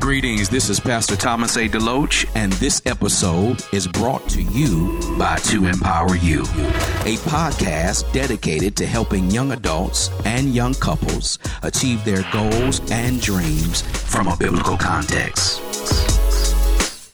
Greetings, 0.00 0.48
this 0.48 0.70
is 0.70 0.80
Pastor 0.80 1.14
Thomas 1.14 1.56
A. 1.56 1.68
Deloach, 1.68 2.24
and 2.34 2.54
this 2.54 2.80
episode 2.86 3.62
is 3.70 3.86
brought 3.86 4.26
to 4.30 4.40
you 4.42 4.98
by 5.18 5.36
To 5.36 5.66
Empower 5.66 6.16
You, 6.16 6.40
a 6.40 7.18
podcast 7.28 8.10
dedicated 8.10 8.76
to 8.76 8.86
helping 8.86 9.30
young 9.30 9.52
adults 9.52 10.10
and 10.24 10.54
young 10.54 10.72
couples 10.72 11.38
achieve 11.62 12.02
their 12.06 12.24
goals 12.32 12.80
and 12.90 13.20
dreams 13.20 13.82
from 13.82 14.26
a 14.28 14.36
biblical 14.38 14.78
context. 14.78 15.60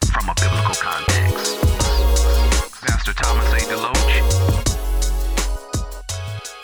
From 0.07 0.29
a 0.29 0.35
biblical 0.41 0.75
context. 0.77 1.61
Pastor 2.83 3.13
Thomas 3.15 3.53
A. 3.53 3.67
Deloach. 3.67 3.97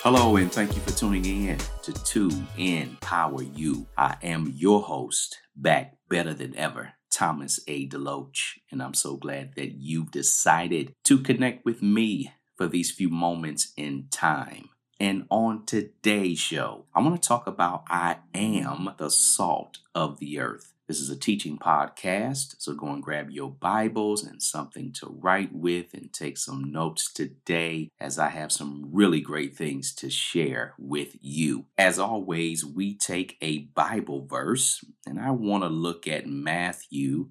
Hello, 0.05 0.37
and 0.37 0.53
thank 0.53 0.75
you 0.77 0.81
for 0.83 0.93
tuning 0.93 1.25
in 1.25 1.59
to 1.83 1.93
To 1.93 2.31
Empower 2.57 3.43
You. 3.43 3.87
I 3.99 4.17
am 4.23 4.53
your 4.57 4.83
host, 4.83 5.39
back 5.57 5.95
better 6.13 6.35
than 6.35 6.55
ever, 6.57 6.93
Thomas 7.11 7.59
A. 7.67 7.89
Deloach, 7.89 8.59
and 8.71 8.83
I'm 8.83 8.93
so 8.93 9.17
glad 9.17 9.55
that 9.57 9.73
you've 9.79 10.11
decided 10.11 10.93
to 11.05 11.19
connect 11.19 11.65
with 11.65 11.83
me 11.83 12.35
for 12.55 12.67
these 12.67 12.91
few 12.91 13.09
moments 13.09 13.73
in 13.79 14.09
time. 14.11 14.69
And 15.01 15.25
on 15.31 15.65
today's 15.65 16.39
show, 16.39 16.85
I 16.95 17.01
want 17.01 17.21
to 17.21 17.27
talk 17.27 17.47
about 17.47 17.85
I 17.89 18.19
am 18.35 18.91
the 18.99 19.11
salt 19.11 19.79
of 19.95 20.19
the 20.19 20.39
earth. 20.39 20.72
This 20.89 21.01
is 21.01 21.11
a 21.11 21.17
teaching 21.17 21.59
podcast, 21.59 22.57
so 22.59 22.75
go 22.75 22.89
and 22.89 23.01
grab 23.01 23.31
your 23.31 23.53
Bibles 23.53 24.25
and 24.25 24.43
something 24.43 24.93
to 24.95 25.07
write 25.07 25.51
with 25.53 25.95
and 25.95 26.13
take 26.13 26.37
some 26.37 26.73
notes 26.73 27.13
today 27.13 27.89
as 28.01 28.19
I 28.19 28.31
have 28.31 28.51
some 28.51 28.89
really 28.91 29.21
great 29.21 29.57
things 29.57 29.95
to 29.95 30.11
share 30.11 30.75
with 30.77 31.17
you. 31.21 31.67
As 31.79 32.01
always, 32.01 32.65
we 32.65 32.97
take 32.97 33.37
a 33.41 33.61
Bible 33.77 34.27
verse, 34.27 34.85
and 35.07 35.21
I 35.21 35.31
want 35.31 35.63
to 35.63 35.69
look 35.69 36.09
at 36.09 36.27
Matthew 36.27 37.29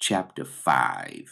chapter 0.00 0.44
5. 0.44 1.22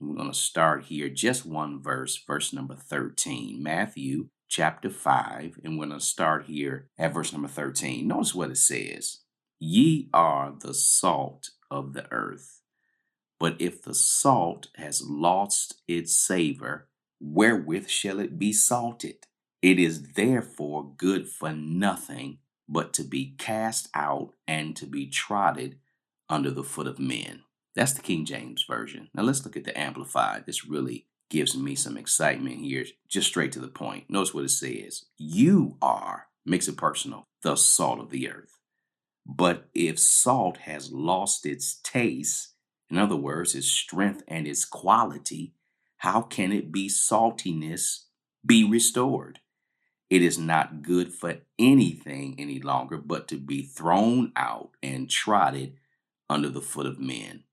We're 0.00 0.14
going 0.14 0.30
to 0.30 0.38
start 0.38 0.84
here, 0.84 1.08
just 1.08 1.46
one 1.46 1.82
verse, 1.82 2.22
verse 2.24 2.52
number 2.52 2.76
13. 2.76 3.62
Matthew 3.62 4.28
chapter 4.46 4.90
5, 4.90 5.60
and 5.64 5.78
we're 5.78 5.86
going 5.86 5.98
to 5.98 6.04
start 6.04 6.44
here 6.44 6.90
at 6.98 7.14
verse 7.14 7.32
number 7.32 7.48
13. 7.48 8.06
Notice 8.06 8.34
what 8.34 8.50
it 8.50 8.58
says. 8.58 9.20
Ye 9.58 10.08
are 10.14 10.54
the 10.58 10.74
salt 10.74 11.50
of 11.70 11.92
the 11.92 12.10
earth. 12.12 12.62
But 13.40 13.56
if 13.60 13.82
the 13.82 13.94
salt 13.94 14.68
has 14.76 15.02
lost 15.02 15.82
its 15.86 16.14
savor, 16.16 16.88
wherewith 17.20 17.88
shall 17.88 18.20
it 18.20 18.38
be 18.38 18.52
salted? 18.52 19.26
It 19.62 19.78
is 19.78 20.12
therefore 20.12 20.92
good 20.96 21.28
for 21.28 21.52
nothing 21.52 22.38
but 22.68 22.92
to 22.94 23.04
be 23.04 23.34
cast 23.38 23.88
out 23.94 24.34
and 24.46 24.76
to 24.76 24.86
be 24.86 25.06
trodden 25.06 25.76
under 26.28 26.50
the 26.50 26.64
foot 26.64 26.86
of 26.86 26.98
men. 26.98 27.42
That's 27.74 27.92
the 27.92 28.02
King 28.02 28.24
James 28.24 28.64
Version. 28.68 29.08
Now 29.14 29.22
let's 29.22 29.44
look 29.44 29.56
at 29.56 29.64
the 29.64 29.78
Amplified. 29.78 30.46
This 30.46 30.66
really 30.66 31.06
gives 31.30 31.56
me 31.56 31.74
some 31.74 31.96
excitement 31.96 32.58
here, 32.58 32.84
just 33.08 33.28
straight 33.28 33.52
to 33.52 33.60
the 33.60 33.68
point. 33.68 34.10
Notice 34.10 34.34
what 34.34 34.44
it 34.44 34.50
says 34.50 35.06
You 35.16 35.76
are, 35.80 36.26
makes 36.44 36.68
it 36.68 36.76
personal, 36.76 37.28
the 37.42 37.56
salt 37.56 38.00
of 38.00 38.10
the 38.10 38.28
earth. 38.30 38.57
But 39.28 39.68
if 39.74 39.98
salt 39.98 40.56
has 40.58 40.90
lost 40.90 41.44
its 41.44 41.80
taste, 41.84 42.54
in 42.90 42.96
other 42.96 43.16
words, 43.16 43.54
its 43.54 43.68
strength 43.68 44.22
and 44.26 44.48
its 44.48 44.64
quality, 44.64 45.52
how 45.98 46.22
can 46.22 46.50
it 46.50 46.72
be 46.72 46.88
saltiness 46.88 48.04
be 48.44 48.64
restored? 48.64 49.40
It 50.08 50.22
is 50.22 50.38
not 50.38 50.80
good 50.82 51.12
for 51.12 51.36
anything 51.58 52.36
any 52.38 52.60
longer 52.60 52.96
but 52.96 53.28
to 53.28 53.36
be 53.36 53.62
thrown 53.62 54.32
out 54.34 54.70
and 54.82 55.10
trodden 55.10 55.74
under 56.30 56.48
the 56.48 56.62
foot 56.62 56.86
of 56.86 56.98
men. 56.98 57.44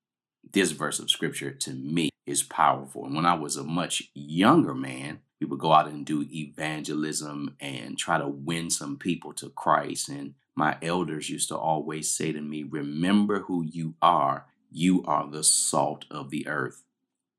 This 0.50 0.72
verse 0.72 1.00
of 1.00 1.10
scripture 1.10 1.52
to 1.52 1.74
me 1.74 2.10
is 2.26 2.44
powerful. 2.44 3.06
And 3.06 3.16
when 3.16 3.26
I 3.26 3.34
was 3.34 3.58
a 3.58 3.64
much 3.64 4.04
younger 4.14 4.74
man, 4.74 5.20
we 5.42 5.48
would 5.48 5.60
go 5.60 5.74
out 5.74 5.90
and 5.90 6.06
do 6.06 6.26
evangelism 6.32 7.56
and 7.60 7.98
try 7.98 8.18
to 8.18 8.28
win 8.28 8.70
some 8.70 8.98
people 8.98 9.34
to 9.34 9.50
Christ. 9.50 10.08
And 10.08 10.36
my 10.56 10.78
elders 10.82 11.30
used 11.30 11.50
to 11.50 11.58
always 11.58 12.10
say 12.10 12.32
to 12.32 12.42
me, 12.42 12.64
Remember 12.64 13.42
who 13.42 13.64
you 13.64 13.96
are. 14.02 14.46
You 14.72 15.04
are 15.06 15.30
the 15.30 15.44
salt 15.44 16.06
of 16.10 16.30
the 16.30 16.48
earth. 16.48 16.84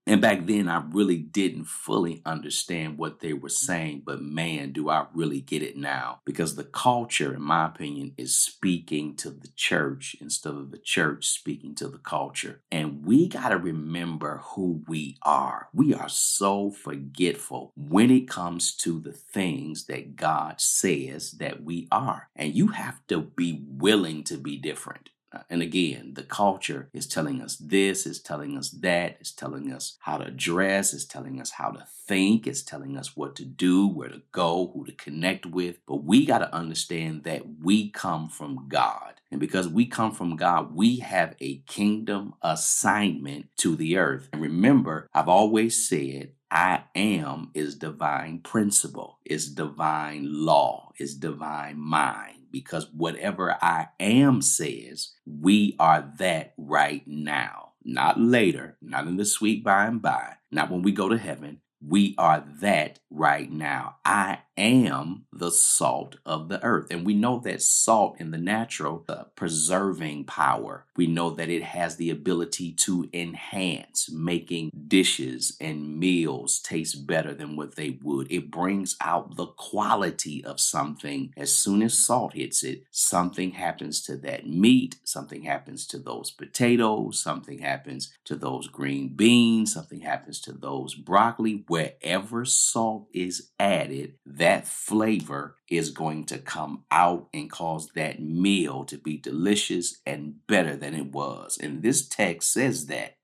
And 0.09 0.21
back 0.21 0.47
then, 0.47 0.69
I 0.69 0.85
really 0.89 1.17
didn't 1.17 1.65
fully 1.65 2.23
understand 2.25 2.97
what 2.97 3.19
they 3.19 3.33
were 3.33 3.49
saying, 3.49 4.03
but 4.07 4.23
man, 4.23 4.71
do 4.71 4.89
I 4.89 5.07
really 5.13 5.41
get 5.41 5.65
it 5.65 5.77
now. 5.77 6.21
Because 6.25 6.55
the 6.55 6.65
culture, 6.65 7.35
in 7.35 7.43
my 7.43 7.67
opinion, 7.67 8.13
is 8.17 8.37
speaking 8.37 9.17
to 9.17 9.31
the 9.31 9.49
church 9.57 10.15
instead 10.21 10.55
of 10.55 10.71
the 10.71 10.79
church 10.79 11.27
speaking 11.27 11.75
to 11.77 11.89
the 11.89 11.99
culture. 11.99 12.61
And 12.71 13.05
we 13.05 13.29
got 13.29 13.49
to 13.49 13.59
remember 13.59 14.43
who 14.45 14.85
we 14.87 15.17
are. 15.23 15.69
We 15.75 15.93
are 15.93 16.09
so 16.09 16.71
forgetful 16.71 17.73
when 17.77 18.11
it 18.13 18.29
comes 18.29 18.77
to 18.77 19.01
the 19.01 19.13
things 19.13 19.87
that 19.87 20.15
God 20.15 20.61
says 20.61 21.33
that 21.33 21.65
we 21.65 21.89
are. 21.91 22.29
And 22.37 22.55
you 22.55 22.69
have 22.69 23.05
to 23.09 23.23
be 23.23 23.65
willing 23.67 24.23
to 24.25 24.37
be 24.37 24.57
different. 24.57 25.11
Uh, 25.33 25.41
and 25.51 25.61
again, 25.63 26.13
the 26.15 26.23
culture 26.23 26.89
is 26.93 27.07
telling 27.07 27.43
us 27.43 27.57
this, 27.57 28.07
is 28.07 28.21
telling 28.21 28.57
us 28.57 28.71
that, 28.71 29.19
is 29.21 29.33
telling 29.33 29.73
us 29.73 29.97
how 30.01 30.19
to 30.19 30.31
dress, 30.31 30.95
is 30.95 31.05
telling 31.05 31.41
us 31.41 31.53
how 31.53 31.71
to 31.71 31.87
think, 32.07 32.47
is 32.47 32.63
telling 32.63 32.97
us 32.97 33.17
what 33.17 33.35
to 33.37 33.45
do, 33.45 33.87
where 33.87 34.09
to 34.09 34.23
go, 34.33 34.71
who 34.73 34.85
to 34.85 34.93
connect 34.93 35.45
with. 35.45 35.79
But 35.87 36.05
we 36.05 36.25
got 36.25 36.39
to 36.39 36.55
understand 36.55 37.25
that 37.25 37.43
we 37.63 37.91
come 37.91 38.29
from 38.29 38.67
God. 38.69 39.15
And 39.31 39.41
because 39.41 39.69
we 39.69 39.87
come 39.87 40.13
from 40.13 40.37
God, 40.37 40.75
we 40.75 40.99
have 40.99 41.35
a 41.41 41.59
kingdom 41.67 42.35
assignment 42.43 43.49
to 43.59 43.75
the 43.75 43.97
earth. 43.99 44.29
And 44.33 44.41
remember, 44.41 45.09
I've 45.13 45.29
always 45.29 45.89
said, 45.89 46.31
I 46.49 46.85
am 46.95 47.51
is 47.55 47.75
divine 47.75 48.39
principle, 48.39 49.19
is 49.25 49.53
divine 49.53 50.29
law, 50.31 50.93
is 50.97 51.17
divine 51.17 51.79
mind 51.79 52.46
because 52.61 52.91
whatever 52.91 53.55
I 53.61 53.89
am 54.01 54.41
says, 54.41 55.11
we 55.27 55.77
are 55.79 56.11
that 56.19 56.55
right 56.57 57.07
now. 57.07 57.73
Not 57.85 58.19
later, 58.19 58.79
not 58.81 59.07
in 59.07 59.17
the 59.17 59.27
sweet 59.27 59.63
by 59.63 59.85
and 59.85 60.01
by, 60.01 60.37
not 60.51 60.71
when 60.71 60.81
we 60.83 60.91
go 60.91 61.11
to 61.11 61.19
heaven, 61.19 61.61
we 61.89 62.15
are 62.19 62.45
that 62.61 62.99
right 63.11 63.51
now. 63.51 63.97
I 64.05 64.39
am 64.57 65.27
the 65.33 65.51
salt 65.51 66.17
of 66.25 66.49
the 66.49 66.63
earth. 66.63 66.87
And 66.91 67.05
we 67.05 67.15
know 67.15 67.39
that 67.41 67.63
salt 67.63 68.17
in 68.19 68.31
the 68.31 68.39
natural, 68.39 69.05
the 69.07 69.27
preserving 69.37 70.25
power, 70.25 70.87
we 70.97 71.07
know 71.07 71.31
that 71.31 71.49
it 71.49 71.63
has 71.63 71.97
the 71.97 72.11
ability 72.11 72.73
to 72.73 73.09
enhance 73.13 74.11
making 74.11 74.71
dishes 74.89 75.57
and 75.61 75.99
meals 75.99 76.59
taste 76.61 77.07
better 77.07 77.35
than 77.35 77.57
what 77.57 77.77
they 77.77 77.99
would. 78.03 78.31
It 78.31 78.51
brings 78.51 78.97
out 79.01 79.37
the 79.37 79.47
quality 79.47 80.45
of 80.45 80.61
something. 80.61 81.33
As 81.37 81.55
soon 81.55 81.83
as 81.83 81.99
salt 81.99 82.33
hits 82.35 82.65
it, 82.65 82.85
something 82.91 83.53
happens 83.53 84.03
to 84.03 84.17
that 84.19 84.47
meat, 84.49 84.97
something 85.05 85.43
happens 85.43 85.87
to 85.89 85.99
those 85.99 86.31
potatoes, 86.31 87.19
something 87.21 87.59
happens 87.59 88.13
to 88.25 88.35
those 88.35 88.69
green 88.69 89.09
beans, 89.09 89.75
something 89.75 90.01
happens 90.01 90.41
to 90.41 90.53
those 90.53 90.95
broccoli 90.95 91.55
wherever 91.77 92.43
salt 92.47 93.07
is 93.13 93.51
added, 93.61 94.15
that 94.25 94.67
flavor 94.67 95.57
is 95.69 95.91
going 95.91 96.25
to 96.25 96.39
come 96.39 96.83
out 96.91 97.29
and 97.35 97.51
cause 97.51 97.91
that 97.95 98.19
meal 98.19 98.83
to 98.83 98.97
be 98.97 99.19
delicious 99.19 100.01
and 100.07 100.37
better 100.47 100.75
than 100.75 100.95
it 100.95 101.13
was. 101.13 101.59
And 101.61 101.83
this 101.83 102.09
text 102.09 102.51
says 102.51 102.87
that 102.87 103.19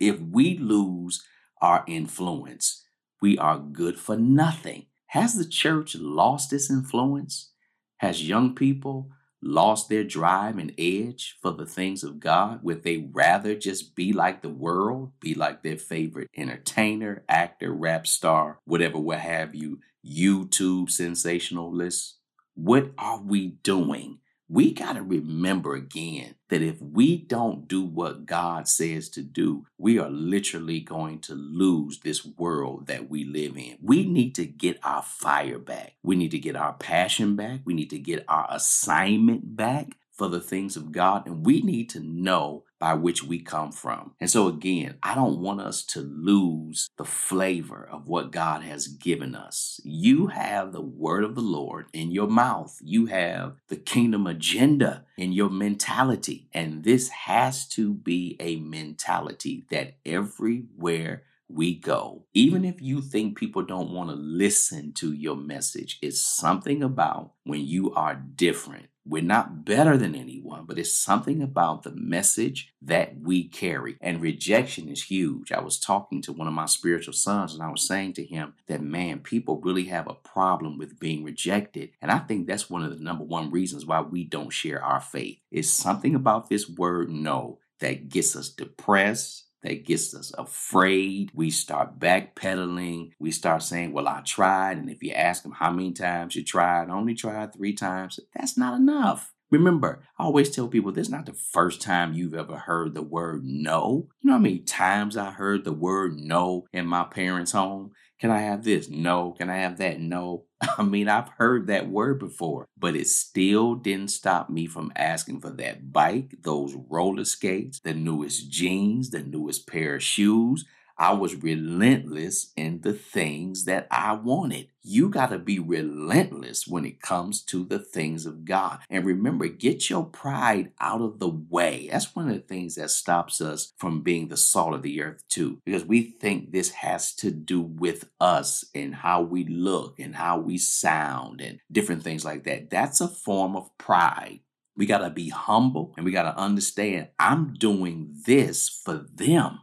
if 0.00 0.18
we 0.18 0.58
lose 0.58 1.22
our 1.60 1.84
influence, 1.86 2.84
we 3.20 3.38
are 3.38 3.60
good 3.60 4.00
for 4.00 4.16
nothing. 4.16 4.86
Has 5.06 5.34
the 5.34 5.46
church 5.46 5.94
lost 5.94 6.52
its 6.52 6.68
influence? 6.68 7.52
Has 7.98 8.28
young 8.28 8.56
people 8.56 9.10
lost 9.42 9.88
their 9.88 10.04
drive 10.04 10.58
and 10.58 10.72
edge 10.78 11.36
for 11.42 11.52
the 11.52 11.66
things 11.66 12.04
of 12.04 12.20
God? 12.20 12.60
Would 12.62 12.82
they 12.82 13.08
rather 13.12 13.54
just 13.54 13.94
be 13.94 14.12
like 14.12 14.42
the 14.42 14.48
world, 14.48 15.12
be 15.20 15.34
like 15.34 15.62
their 15.62 15.76
favorite 15.76 16.28
entertainer, 16.36 17.24
actor, 17.28 17.72
rap 17.72 18.06
star, 18.06 18.60
whatever, 18.64 18.98
what 18.98 19.18
have 19.18 19.54
you, 19.54 19.80
YouTube 20.06 20.88
sensationalists? 20.88 22.14
What 22.54 22.92
are 22.98 23.20
we 23.20 23.48
doing 23.62 24.18
we 24.52 24.70
got 24.70 24.92
to 24.94 25.02
remember 25.02 25.74
again 25.74 26.34
that 26.52 26.60
if 26.60 26.82
we 26.82 27.16
don't 27.16 27.66
do 27.66 27.80
what 27.82 28.26
God 28.26 28.68
says 28.68 29.08
to 29.08 29.22
do, 29.22 29.64
we 29.78 29.98
are 29.98 30.10
literally 30.10 30.80
going 30.80 31.18
to 31.20 31.34
lose 31.34 32.00
this 32.00 32.26
world 32.26 32.88
that 32.88 33.08
we 33.08 33.24
live 33.24 33.56
in. 33.56 33.78
We 33.80 34.04
need 34.04 34.34
to 34.34 34.44
get 34.44 34.78
our 34.82 35.00
fire 35.00 35.58
back. 35.58 35.94
We 36.02 36.14
need 36.14 36.32
to 36.32 36.38
get 36.38 36.54
our 36.54 36.74
passion 36.74 37.36
back. 37.36 37.60
We 37.64 37.72
need 37.72 37.88
to 37.88 37.98
get 37.98 38.26
our 38.28 38.46
assignment 38.50 39.56
back 39.56 39.96
for 40.12 40.28
the 40.28 40.40
things 40.40 40.76
of 40.76 40.92
God. 40.92 41.26
And 41.26 41.44
we 41.44 41.62
need 41.62 41.88
to 41.90 42.00
know 42.00 42.64
by 42.78 42.94
which 42.94 43.22
we 43.22 43.38
come 43.38 43.70
from. 43.70 44.14
And 44.20 44.28
so, 44.28 44.48
again, 44.48 44.96
I 45.02 45.14
don't 45.14 45.40
want 45.40 45.60
us 45.60 45.84
to 45.84 46.00
lose 46.00 46.88
the 46.98 47.04
flavor 47.04 47.88
of 47.90 48.08
what 48.08 48.32
God 48.32 48.62
has 48.62 48.88
given 48.88 49.34
us. 49.34 49.80
You 49.84 50.26
have 50.28 50.72
the 50.72 50.82
word 50.82 51.24
of 51.24 51.34
the 51.34 51.42
Lord 51.42 51.86
in 51.92 52.10
your 52.10 52.26
mouth, 52.26 52.76
you 52.82 53.06
have 53.06 53.54
the 53.68 53.76
kingdom 53.76 54.26
agenda 54.26 55.04
in 55.16 55.32
your 55.32 55.50
mentality. 55.50 56.48
And 56.52 56.82
this 56.82 57.08
has 57.08 57.68
to 57.68 57.94
be 57.94 58.36
a 58.40 58.56
mentality 58.56 59.64
that 59.70 59.94
everywhere 60.04 61.22
we 61.48 61.74
go. 61.74 62.24
Even 62.34 62.64
if 62.64 62.80
you 62.80 63.00
think 63.00 63.36
people 63.36 63.62
don't 63.62 63.92
want 63.92 64.10
to 64.10 64.16
listen 64.16 64.92
to 64.94 65.12
your 65.12 65.36
message, 65.36 65.98
it's 66.02 66.20
something 66.20 66.82
about 66.82 67.32
when 67.44 67.60
you 67.60 67.92
are 67.94 68.14
different. 68.14 68.86
We're 69.04 69.22
not 69.22 69.64
better 69.64 69.96
than 69.96 70.14
anyone, 70.14 70.64
but 70.64 70.78
it's 70.78 70.94
something 70.94 71.42
about 71.42 71.82
the 71.82 71.90
message 71.90 72.72
that 72.82 73.18
we 73.18 73.44
carry. 73.44 73.96
And 74.00 74.20
rejection 74.20 74.88
is 74.88 75.04
huge. 75.04 75.50
I 75.50 75.60
was 75.60 75.78
talking 75.78 76.22
to 76.22 76.32
one 76.32 76.46
of 76.46 76.54
my 76.54 76.66
spiritual 76.66 77.14
sons 77.14 77.52
and 77.52 77.62
I 77.62 77.70
was 77.70 77.86
saying 77.86 78.12
to 78.14 78.24
him 78.24 78.54
that, 78.68 78.80
man, 78.80 79.20
people 79.20 79.60
really 79.60 79.84
have 79.84 80.08
a 80.08 80.14
problem 80.14 80.78
with 80.78 81.00
being 81.00 81.24
rejected. 81.24 81.90
And 82.00 82.10
I 82.10 82.18
think 82.18 82.46
that's 82.46 82.70
one 82.70 82.84
of 82.84 82.96
the 82.96 83.02
number 83.02 83.24
one 83.24 83.50
reasons 83.50 83.84
why 83.84 84.00
we 84.00 84.24
don't 84.24 84.50
share 84.50 84.82
our 84.82 85.00
faith. 85.00 85.38
It's 85.50 85.68
something 85.68 86.14
about 86.14 86.48
this 86.48 86.68
word 86.68 87.10
no 87.10 87.58
that 87.80 88.08
gets 88.08 88.36
us 88.36 88.48
depressed, 88.48 89.44
that 89.62 89.84
gets 89.84 90.14
us 90.14 90.32
afraid. 90.36 91.30
We 91.34 91.50
start 91.50 91.98
backpedaling. 91.98 93.12
We 93.18 93.30
start 93.30 93.62
saying, 93.62 93.92
Well, 93.92 94.08
I 94.08 94.22
tried. 94.24 94.78
And 94.78 94.90
if 94.90 95.02
you 95.02 95.12
ask 95.12 95.42
them 95.42 95.52
how 95.52 95.70
many 95.70 95.92
times 95.92 96.36
you 96.36 96.44
tried, 96.44 96.90
only 96.90 97.14
tried 97.14 97.52
three 97.52 97.74
times. 97.74 98.18
That's 98.34 98.58
not 98.58 98.78
enough. 98.78 99.32
Remember, 99.50 100.02
I 100.18 100.24
always 100.24 100.48
tell 100.48 100.66
people 100.66 100.92
this 100.92 101.08
is 101.08 101.12
not 101.12 101.26
the 101.26 101.34
first 101.34 101.82
time 101.82 102.14
you've 102.14 102.32
ever 102.32 102.56
heard 102.56 102.94
the 102.94 103.02
word 103.02 103.44
no. 103.44 104.08
You 104.22 104.28
know 104.28 104.32
how 104.32 104.38
many 104.38 104.60
times 104.60 105.14
I 105.14 105.30
heard 105.30 105.64
the 105.64 105.74
word 105.74 106.16
no 106.16 106.64
in 106.72 106.86
my 106.86 107.04
parents' 107.04 107.52
home? 107.52 107.92
Can 108.22 108.30
I 108.30 108.42
have 108.42 108.62
this? 108.62 108.88
No. 108.88 109.32
Can 109.32 109.50
I 109.50 109.56
have 109.56 109.78
that? 109.78 109.98
No. 109.98 110.44
I 110.78 110.84
mean, 110.84 111.08
I've 111.08 111.28
heard 111.38 111.66
that 111.66 111.88
word 111.90 112.20
before, 112.20 112.68
but 112.78 112.94
it 112.94 113.08
still 113.08 113.74
didn't 113.74 114.12
stop 114.12 114.48
me 114.48 114.68
from 114.68 114.92
asking 114.94 115.40
for 115.40 115.50
that 115.50 115.92
bike, 115.92 116.36
those 116.42 116.76
roller 116.88 117.24
skates, 117.24 117.80
the 117.80 117.94
newest 117.94 118.48
jeans, 118.48 119.10
the 119.10 119.24
newest 119.24 119.66
pair 119.66 119.96
of 119.96 120.04
shoes. 120.04 120.64
I 120.96 121.12
was 121.12 121.42
relentless 121.42 122.52
in 122.56 122.80
the 122.82 122.92
things 122.92 123.64
that 123.64 123.86
I 123.90 124.12
wanted. 124.14 124.68
You 124.82 125.08
got 125.08 125.30
to 125.30 125.38
be 125.38 125.58
relentless 125.58 126.66
when 126.66 126.84
it 126.84 127.00
comes 127.00 127.40
to 127.42 127.64
the 127.64 127.78
things 127.78 128.26
of 128.26 128.44
God. 128.44 128.80
And 128.90 129.04
remember, 129.04 129.46
get 129.46 129.88
your 129.88 130.04
pride 130.04 130.72
out 130.80 131.00
of 131.00 131.20
the 131.20 131.28
way. 131.28 131.88
That's 131.90 132.16
one 132.16 132.28
of 132.28 132.34
the 132.34 132.40
things 132.40 132.74
that 132.74 132.90
stops 132.90 133.40
us 133.40 133.72
from 133.76 134.02
being 134.02 134.28
the 134.28 134.36
salt 134.36 134.74
of 134.74 134.82
the 134.82 135.00
earth, 135.02 135.22
too, 135.28 135.60
because 135.64 135.84
we 135.84 136.02
think 136.02 136.50
this 136.50 136.70
has 136.70 137.14
to 137.16 137.30
do 137.30 137.60
with 137.60 138.08
us 138.20 138.64
and 138.74 138.94
how 138.94 139.22
we 139.22 139.44
look 139.44 140.00
and 140.00 140.16
how 140.16 140.38
we 140.38 140.58
sound 140.58 141.40
and 141.40 141.60
different 141.70 142.02
things 142.02 142.24
like 142.24 142.44
that. 142.44 142.70
That's 142.70 143.00
a 143.00 143.08
form 143.08 143.54
of 143.56 143.76
pride. 143.78 144.40
We 144.76 144.86
got 144.86 144.98
to 144.98 145.10
be 145.10 145.28
humble 145.28 145.92
and 145.96 146.04
we 146.04 146.12
got 146.12 146.22
to 146.22 146.36
understand 146.36 147.08
I'm 147.18 147.54
doing 147.54 148.14
this 148.26 148.68
for 148.68 149.06
them. 149.14 149.60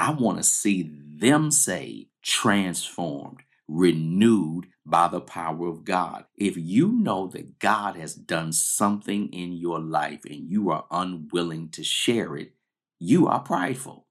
I 0.00 0.12
want 0.12 0.38
to 0.38 0.42
see 0.42 0.90
them 1.18 1.50
saved, 1.50 2.08
transformed, 2.22 3.40
renewed 3.68 4.68
by 4.86 5.08
the 5.08 5.20
power 5.20 5.68
of 5.68 5.84
God. 5.84 6.24
If 6.38 6.56
you 6.56 6.90
know 6.90 7.26
that 7.26 7.58
God 7.58 7.96
has 7.96 8.14
done 8.14 8.54
something 8.54 9.28
in 9.30 9.52
your 9.52 9.78
life 9.78 10.20
and 10.24 10.48
you 10.48 10.70
are 10.70 10.86
unwilling 10.90 11.68
to 11.72 11.84
share 11.84 12.34
it, 12.36 12.54
you 12.98 13.28
are 13.28 13.40
prideful. 13.40 14.06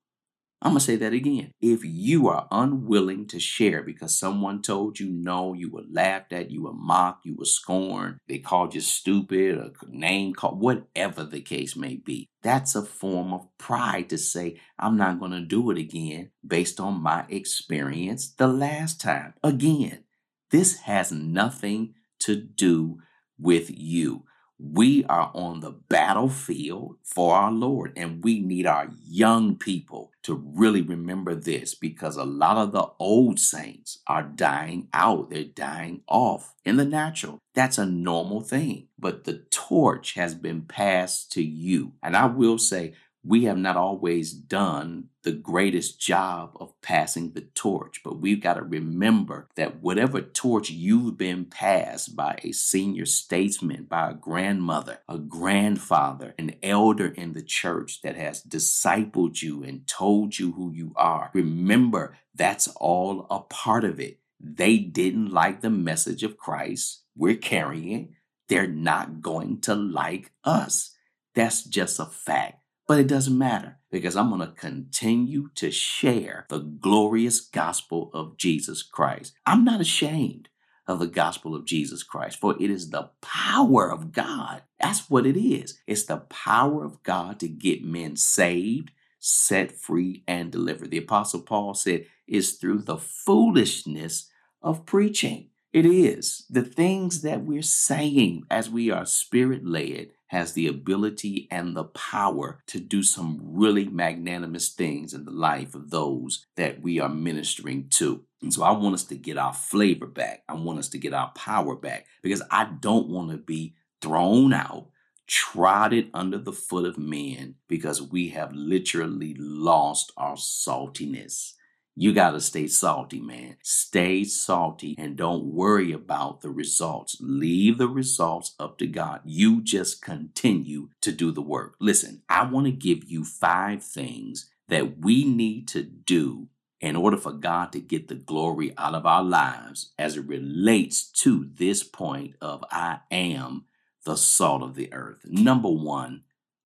I'm 0.61 0.71
going 0.71 0.79
to 0.79 0.85
say 0.85 0.97
that 0.97 1.13
again. 1.13 1.51
If 1.61 1.85
you 1.85 2.27
are 2.27 2.47
unwilling 2.51 3.27
to 3.27 3.39
share 3.39 3.81
because 3.81 4.19
someone 4.19 4.61
told 4.61 4.99
you 4.99 5.09
no, 5.09 5.53
you 5.53 5.71
were 5.71 5.85
laughed 5.89 6.33
at, 6.33 6.51
you 6.51 6.63
were 6.63 6.73
mocked, 6.73 7.25
you 7.25 7.35
were 7.37 7.45
scorned, 7.45 8.17
they 8.27 8.39
called 8.39 8.75
you 8.75 8.81
stupid, 8.81 9.57
a 9.57 9.71
name 9.87 10.33
call, 10.33 10.55
whatever 10.55 11.23
the 11.23 11.39
case 11.39 11.77
may 11.77 11.95
be, 11.95 12.27
that's 12.43 12.75
a 12.75 12.83
form 12.83 13.33
of 13.33 13.47
pride 13.57 14.09
to 14.09 14.17
say, 14.17 14.59
I'm 14.77 14.97
not 14.97 15.19
going 15.19 15.31
to 15.31 15.41
do 15.41 15.71
it 15.71 15.77
again 15.77 16.31
based 16.45 16.79
on 16.81 17.01
my 17.01 17.25
experience 17.29 18.33
the 18.33 18.47
last 18.47 18.99
time. 18.99 19.35
Again, 19.41 20.03
this 20.51 20.79
has 20.79 21.11
nothing 21.11 21.93
to 22.19 22.35
do 22.35 22.99
with 23.37 23.69
you. 23.69 24.25
We 24.61 25.05
are 25.05 25.31
on 25.33 25.61
the 25.61 25.71
battlefield 25.71 26.97
for 27.01 27.33
our 27.33 27.51
Lord, 27.51 27.93
and 27.95 28.21
we 28.21 28.41
need 28.41 28.65
our 28.65 28.89
young 29.07 29.55
people 29.55 30.11
to 30.23 30.35
really 30.35 30.81
remember 30.81 31.33
this 31.33 31.75
because 31.75 32.17
a 32.17 32.25
lot 32.25 32.57
of 32.57 32.73
the 32.73 32.89
old 32.99 33.39
saints 33.39 33.99
are 34.05 34.21
dying 34.21 34.89
out. 34.93 35.29
They're 35.29 35.45
dying 35.45 36.01
off 36.09 36.55
in 36.65 36.75
the 36.75 36.83
natural. 36.83 37.39
That's 37.55 37.77
a 37.77 37.85
normal 37.85 38.41
thing, 38.41 38.89
but 38.99 39.23
the 39.23 39.45
torch 39.49 40.15
has 40.15 40.35
been 40.35 40.63
passed 40.63 41.31
to 41.33 41.41
you. 41.41 41.93
And 42.03 42.17
I 42.17 42.25
will 42.25 42.57
say, 42.57 42.95
we 43.23 43.43
have 43.43 43.57
not 43.57 43.75
always 43.75 44.31
done 44.31 45.09
the 45.23 45.31
greatest 45.31 45.99
job 45.99 46.55
of 46.59 46.79
passing 46.81 47.33
the 47.33 47.41
torch, 47.41 48.01
but 48.03 48.19
we've 48.19 48.41
got 48.41 48.53
to 48.53 48.61
remember 48.61 49.49
that 49.55 49.81
whatever 49.81 50.21
torch 50.21 50.69
you've 50.69 51.17
been 51.17 51.45
passed 51.45 52.15
by 52.15 52.39
a 52.43 52.53
senior 52.53 53.05
statesman, 53.05 53.83
by 53.83 54.11
a 54.11 54.13
grandmother, 54.13 54.99
a 55.09 55.17
grandfather, 55.17 56.33
an 56.37 56.55
elder 56.63 57.07
in 57.07 57.33
the 57.33 57.43
church 57.43 58.01
that 58.01 58.15
has 58.15 58.41
discipled 58.41 59.41
you 59.41 59.63
and 59.63 59.87
told 59.87 60.39
you 60.39 60.53
who 60.53 60.71
you 60.71 60.93
are, 60.95 61.29
remember 61.33 62.17
that's 62.33 62.69
all 62.77 63.27
a 63.29 63.41
part 63.41 63.83
of 63.83 63.99
it. 63.99 64.19
They 64.39 64.77
didn't 64.77 65.31
like 65.31 65.59
the 65.59 65.69
message 65.69 66.23
of 66.23 66.37
Christ 66.37 67.03
we're 67.15 67.35
carrying. 67.35 68.15
They're 68.47 68.65
not 68.65 69.21
going 69.21 69.59
to 69.61 69.75
like 69.75 70.31
us. 70.45 70.95
That's 71.35 71.63
just 71.63 71.99
a 71.99 72.05
fact. 72.05 72.58
But 72.89 72.97
it 72.97 73.07
doesn't 73.07 73.37
matter 73.37 73.77
because 73.91 74.15
I'm 74.15 74.29
going 74.29 74.41
to 74.41 74.55
continue 74.55 75.51
to 75.53 75.69
share 75.69 76.47
the 76.49 76.57
glorious 76.57 77.39
gospel 77.39 78.09
of 78.15 78.35
Jesus 78.35 78.81
Christ. 78.81 79.33
I'm 79.45 79.63
not 79.63 79.79
ashamed 79.79 80.49
of 80.87 80.97
the 80.97 81.05
gospel 81.05 81.53
of 81.53 81.65
Jesus 81.65 82.01
Christ, 82.01 82.39
for 82.39 82.55
it 82.59 82.71
is 82.71 82.89
the 82.89 83.11
power 83.21 83.91
of 83.91 84.11
God. 84.11 84.63
That's 84.81 85.07
what 85.07 85.27
it 85.27 85.37
is. 85.37 85.77
It's 85.85 86.05
the 86.05 86.17
power 86.17 86.83
of 86.83 87.03
God 87.03 87.39
to 87.41 87.47
get 87.47 87.83
men 87.85 88.15
saved, 88.15 88.89
set 89.19 89.71
free, 89.71 90.23
and 90.27 90.51
delivered. 90.51 90.89
The 90.89 90.97
Apostle 90.97 91.41
Paul 91.41 91.75
said, 91.75 92.07
is 92.27 92.53
through 92.53 92.79
the 92.79 92.97
foolishness 92.97 94.31
of 94.63 94.87
preaching. 94.87 95.49
It 95.71 95.85
is 95.85 96.45
the 96.49 96.63
things 96.63 97.21
that 97.21 97.45
we're 97.45 97.61
saying 97.61 98.43
as 98.49 98.71
we 98.71 98.89
are 98.89 99.05
spirit 99.05 99.65
led 99.65 100.09
has 100.27 100.53
the 100.53 100.67
ability 100.67 101.47
and 101.51 101.75
the 101.75 101.83
power 101.83 102.63
to 102.67 102.79
do 102.79 103.03
some 103.03 103.39
really 103.43 103.85
magnanimous 103.85 104.69
things 104.69 105.13
in 105.13 105.25
the 105.25 105.31
life 105.31 105.75
of 105.75 105.91
those 105.91 106.45
that 106.55 106.81
we 106.81 106.99
are 106.99 107.09
ministering 107.09 107.87
to. 107.89 108.23
And 108.41 108.51
so 108.51 108.63
I 108.63 108.71
want 108.71 108.95
us 108.95 109.03
to 109.05 109.15
get 109.15 109.37
our 109.37 109.53
flavor 109.53 110.07
back. 110.07 110.43
I 110.49 110.53
want 110.53 110.79
us 110.79 110.89
to 110.89 110.97
get 110.97 111.13
our 111.13 111.31
power 111.35 111.75
back 111.75 112.07
because 112.23 112.41
I 112.49 112.65
don't 112.65 113.09
want 113.09 113.29
to 113.29 113.37
be 113.37 113.75
thrown 114.01 114.53
out, 114.53 114.87
trodden 115.27 116.09
under 116.15 116.39
the 116.39 116.53
foot 116.53 116.85
of 116.85 116.97
men 116.97 117.55
because 117.67 118.01
we 118.01 118.29
have 118.29 118.53
literally 118.53 119.35
lost 119.37 120.11
our 120.17 120.35
saltiness. 120.35 121.53
You 122.01 122.13
got 122.13 122.31
to 122.31 122.39
stay 122.39 122.67
salty, 122.67 123.19
man. 123.19 123.57
Stay 123.61 124.23
salty 124.23 124.95
and 124.97 125.17
don't 125.17 125.53
worry 125.53 125.91
about 125.91 126.39
the 126.39 126.49
results. 126.49 127.17
Leave 127.19 127.77
the 127.77 127.89
results 127.89 128.55
up 128.57 128.77
to 128.77 128.87
God. 128.87 129.19
You 129.25 129.61
just 129.61 130.01
continue 130.01 130.91
to 131.01 131.11
do 131.11 131.33
the 131.33 131.41
work. 131.41 131.75
Listen, 131.77 132.21
I 132.29 132.45
want 132.45 132.67
to 132.67 132.71
give 132.71 133.03
you 133.03 133.25
five 133.25 133.83
things 133.83 134.49
that 134.69 134.99
we 134.99 135.25
need 135.25 135.67
to 135.69 135.83
do 135.83 136.47
in 136.79 136.95
order 136.95 137.17
for 137.17 137.33
God 137.33 137.73
to 137.73 137.81
get 137.81 138.07
the 138.07 138.15
glory 138.15 138.73
out 138.77 138.95
of 138.95 139.05
our 139.05 139.21
lives 139.21 139.91
as 139.99 140.15
it 140.15 140.25
relates 140.25 141.03
to 141.03 141.49
this 141.53 141.83
point 141.83 142.35
of 142.39 142.63
I 142.71 142.99
am 143.11 143.65
the 144.05 144.15
salt 144.15 144.63
of 144.63 144.75
the 144.75 144.93
earth. 144.93 145.25
Number 145.25 145.69
one, 145.69 146.23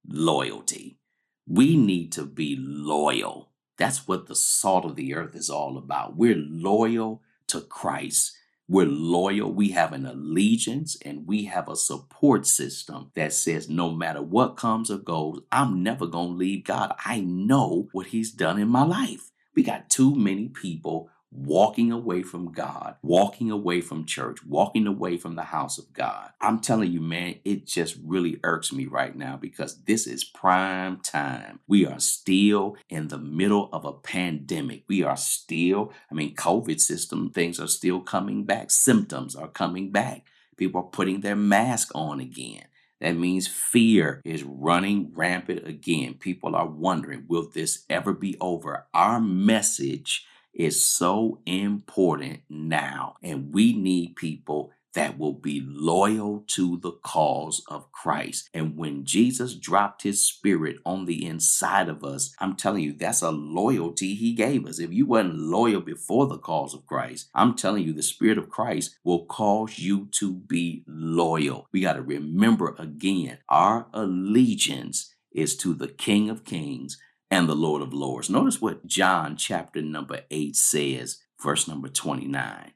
loyalty. 0.08 1.00
We 1.48 1.76
need 1.76 2.12
to 2.12 2.24
be 2.24 2.56
loyal. 2.56 3.50
That's 3.78 4.08
what 4.08 4.28
the 4.28 4.36
salt 4.36 4.86
of 4.86 4.96
the 4.96 5.16
earth 5.16 5.36
is 5.36 5.50
all 5.50 5.78
about. 5.78 6.16
We're 6.16 6.36
loyal 6.36 7.22
to 7.48 7.62
Christ. 7.62 8.36
We're 8.68 8.86
loyal. 8.86 9.52
We 9.52 9.70
have 9.70 9.94
an 9.94 10.06
allegiance 10.06 10.98
and 11.04 11.28
we 11.28 11.46
have 11.46 11.68
a 11.68 11.76
support 11.76 12.48
system 12.48 13.12
that 13.16 13.34
says 13.34 13.70
no 13.70 13.92
matter 13.92 14.22
what 14.22 14.58
comes 14.58 14.90
or 14.90 14.98
goes, 14.98 15.42
I'm 15.52 15.84
never 15.84 16.08
going 16.08 16.30
to 16.30 16.38
leave 16.38 16.64
God. 16.64 16.96
I 17.06 17.20
know 17.20 17.90
what 17.92 18.08
He's 18.08 18.32
done 18.32 18.60
in 18.60 18.70
my 18.70 18.84
life. 18.84 19.32
We 19.56 19.64
got 19.64 19.90
too 19.90 20.16
many 20.16 20.48
people 20.50 21.10
walking 21.36 21.92
away 21.92 22.22
from 22.22 22.52
God, 22.52 22.96
walking 23.02 23.50
away 23.50 23.82
from 23.82 24.06
church, 24.06 24.46
walking 24.46 24.86
away 24.86 25.18
from 25.18 25.36
the 25.36 25.44
house 25.44 25.78
of 25.78 25.92
God. 25.94 26.30
I'm 26.40 26.60
telling 26.60 26.92
you, 26.92 27.02
man, 27.02 27.36
it 27.44 27.66
just 27.66 27.98
really 28.04 28.40
irks 28.44 28.72
me 28.72 28.86
right 28.86 29.16
now 29.16 29.38
because 29.38 29.84
this 29.84 30.06
is 30.06 30.24
prime 30.24 30.98
time. 30.98 31.60
We 31.68 31.86
are 31.86 32.00
still 32.00 32.78
in 32.90 33.08
the 33.08 33.18
middle 33.18 33.70
of 33.74 33.84
a 33.86 33.94
pandemic. 33.94 34.84
We 34.88 35.04
are 35.04 35.18
still, 35.18 35.92
I 36.12 36.14
mean, 36.14 36.36
COVID 36.36 36.80
system 36.80 37.30
things 37.32 37.60
are 37.60 37.68
still 37.68 38.00
coming 38.00 38.44
back, 38.46 38.70
symptoms 38.72 39.36
are 39.36 39.48
coming 39.48 39.92
back. 39.92 40.28
People 40.56 40.82
are 40.82 40.90
putting 40.90 41.22
their 41.22 41.36
mask 41.36 41.92
on 41.96 42.20
again. 42.20 42.66
That 43.02 43.18
means 43.18 43.48
fear 43.48 44.22
is 44.24 44.44
running 44.44 45.12
rampant 45.14 45.68
again. 45.68 46.14
People 46.14 46.56
are 46.56 46.68
wondering, 46.68 47.26
will 47.28 47.50
this 47.50 47.86
ever 47.90 48.14
be 48.14 48.38
over? 48.40 48.86
Our 48.94 49.20
message 49.20 50.26
is 50.54 50.86
so 50.86 51.40
important 51.46 52.42
now, 52.50 53.16
and 53.24 53.54
we 53.54 53.74
need 53.74 54.16
people 54.16 54.72
that 54.94 55.18
will 55.18 55.34
be 55.34 55.62
loyal 55.66 56.44
to 56.48 56.78
the 56.78 56.92
cause 56.92 57.64
of 57.68 57.92
Christ. 57.92 58.50
And 58.54 58.78
when 58.78 59.06
Jesus 59.06 59.56
dropped 59.56 60.04
his 60.04 60.24
spirit 60.24 60.78
on 60.86 61.06
the 61.06 61.26
inside 61.26 61.90
of 61.90 62.04
us, 62.04 62.36
I'm 62.40 62.56
telling 62.56 62.84
you, 62.84 62.94
that's 62.94 63.22
a 63.22 63.32
loyalty 63.32 64.14
he 64.14 64.34
gave 64.34 64.66
us. 64.68 64.80
If 64.80 64.94
you 64.94 65.06
weren't 65.06 65.36
loyal 65.36 65.82
before 65.82 66.28
the 66.28 66.38
cause 66.38 66.74
of 66.74 66.86
Christ, 66.86 67.30
I'm 67.34 67.56
telling 67.56 67.84
you, 67.84 67.94
the 67.94 68.04
spirit 68.04 68.38
of 68.38 68.50
Christ 68.50 68.96
will 69.04 69.26
cause 69.26 69.80
you 69.80 70.08
to 70.20 70.34
be 70.34 70.84
loyal. 70.88 71.68
We 71.72 71.82
got 71.82 71.94
to 71.94 72.02
remember 72.02 72.76
again, 72.78 73.40
our 73.50 73.88
allegiance 73.94 75.14
is 75.32 75.58
to 75.58 75.74
the 75.74 75.88
King 75.88 76.30
of 76.30 76.46
Kings 76.46 77.00
and 77.34 77.50
the 77.50 77.56
Lord 77.56 77.82
of 77.82 77.94
Lords. 77.94 78.30
Notice 78.30 78.62
what 78.62 78.86
John 78.86 79.36
chapter 79.36 79.82
number 79.82 80.22
8 80.30 80.56
says, 80.56 81.18
verse 81.42 81.68
number 81.68 81.90
29 81.90 82.74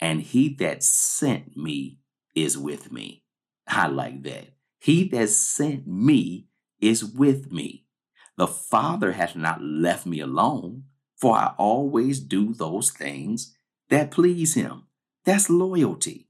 and 0.00 0.22
he 0.22 0.48
that 0.56 0.82
sent 0.82 1.56
me 1.56 1.98
is 2.34 2.58
with 2.58 2.92
me. 2.92 3.24
I 3.66 3.86
like 3.88 4.22
that. 4.24 4.48
He 4.78 5.08
that 5.08 5.30
sent 5.30 5.86
me 5.86 6.48
is 6.80 7.04
with 7.04 7.50
me. 7.50 7.86
The 8.36 8.46
Father 8.46 9.12
hath 9.12 9.34
not 9.34 9.62
left 9.62 10.06
me 10.06 10.20
alone, 10.20 10.84
for 11.16 11.34
I 11.34 11.54
always 11.56 12.20
do 12.20 12.52
those 12.52 12.90
things 12.90 13.56
that 13.88 14.10
please 14.10 14.54
him. 14.54 14.84
That's 15.24 15.48
loyalty. 15.48 16.28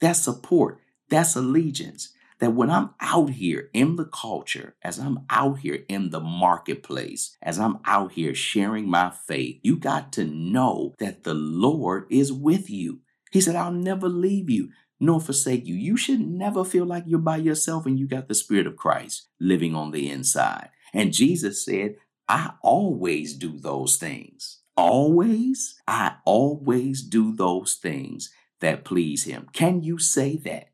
That's 0.00 0.20
support. 0.20 0.78
That's 1.10 1.34
allegiance. 1.34 2.10
That 2.40 2.52
when 2.52 2.70
I'm 2.70 2.90
out 3.00 3.30
here 3.30 3.68
in 3.72 3.96
the 3.96 4.04
culture, 4.04 4.76
as 4.82 4.98
I'm 4.98 5.20
out 5.28 5.58
here 5.60 5.84
in 5.88 6.10
the 6.10 6.20
marketplace, 6.20 7.36
as 7.42 7.58
I'm 7.58 7.78
out 7.84 8.12
here 8.12 8.34
sharing 8.34 8.88
my 8.88 9.10
faith, 9.10 9.58
you 9.62 9.76
got 9.76 10.12
to 10.14 10.24
know 10.24 10.94
that 11.00 11.24
the 11.24 11.34
Lord 11.34 12.06
is 12.10 12.32
with 12.32 12.70
you. 12.70 13.00
He 13.32 13.40
said, 13.40 13.56
I'll 13.56 13.72
never 13.72 14.08
leave 14.08 14.48
you 14.48 14.70
nor 15.00 15.20
forsake 15.20 15.66
you. 15.66 15.74
You 15.74 15.96
should 15.96 16.20
never 16.20 16.64
feel 16.64 16.84
like 16.84 17.04
you're 17.06 17.18
by 17.18 17.36
yourself 17.36 17.86
and 17.86 17.98
you 17.98 18.06
got 18.06 18.28
the 18.28 18.34
Spirit 18.34 18.66
of 18.66 18.76
Christ 18.76 19.28
living 19.40 19.74
on 19.74 19.90
the 19.90 20.08
inside. 20.10 20.70
And 20.92 21.12
Jesus 21.12 21.64
said, 21.64 21.96
I 22.28 22.52
always 22.62 23.34
do 23.34 23.58
those 23.58 23.96
things. 23.96 24.60
Always? 24.76 25.80
I 25.86 26.16
always 26.24 27.02
do 27.02 27.34
those 27.34 27.74
things 27.74 28.30
that 28.60 28.84
please 28.84 29.24
Him. 29.24 29.48
Can 29.52 29.82
you 29.82 29.98
say 29.98 30.36
that? 30.44 30.70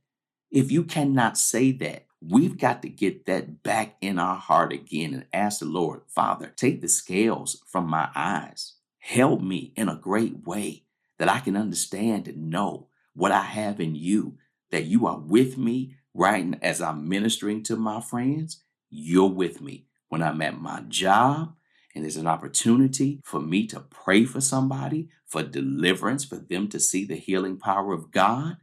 If 0.55 0.71
you 0.71 0.85
cannot 0.85 1.37
say 1.37 1.73
that, 1.73 2.07
we've 2.21 2.57
got 2.57 2.81
to 2.83 2.89
get 2.89 3.27
that 3.27 3.65
back 3.65 3.97
in 4.01 4.21
our 4.21 4.37
heart 4.37 4.73
again 4.73 5.13
and 5.13 5.27
ask 5.33 5.59
the 5.59 5.65
Lord, 5.65 6.03
Father, 6.07 6.53
take 6.55 6.81
the 6.81 6.89
scales 6.89 7.61
from 7.67 7.89
my 7.89 8.09
eyes. 8.15 8.75
Help 9.01 9.41
me 9.41 9.73
in 9.75 9.89
a 9.89 9.97
great 9.97 10.47
way 10.47 10.85
that 11.19 11.29
I 11.29 11.41
can 11.41 11.57
understand 11.57 12.29
and 12.29 12.51
know 12.51 12.87
what 13.15 13.33
I 13.33 13.41
have 13.41 13.81
in 13.81 13.97
you, 13.97 14.39
that 14.71 14.85
you 14.85 15.09
are 15.09 15.19
with 15.19 15.59
me 15.59 15.97
right 16.15 16.57
as 16.63 16.81
I'm 16.81 17.09
ministering 17.09 17.65
to 17.65 17.75
my 17.75 18.01
friends. 18.01 18.63
You're 18.91 19.29
with 19.29 19.61
me 19.61 19.89
when 20.09 20.23
I'm 20.23 20.41
at 20.41 20.61
my 20.61 20.83
job 20.87 21.57
and 21.97 22.05
there's 22.05 22.17
an 22.17 22.29
opportunity 22.29 23.21
for 23.25 23.41
me 23.41 23.67
to 23.67 23.81
pray 23.81 24.25
for 24.25 24.41
somebody, 24.41 25.09
for 25.27 25.43
deliverance, 25.43 26.25
for 26.25 26.37
them 26.37 26.69
to 26.69 26.79
see 26.79 27.05
the 27.05 27.17
healing 27.17 27.59
power 27.59 27.93
of 27.93 28.13
God. 28.13 28.59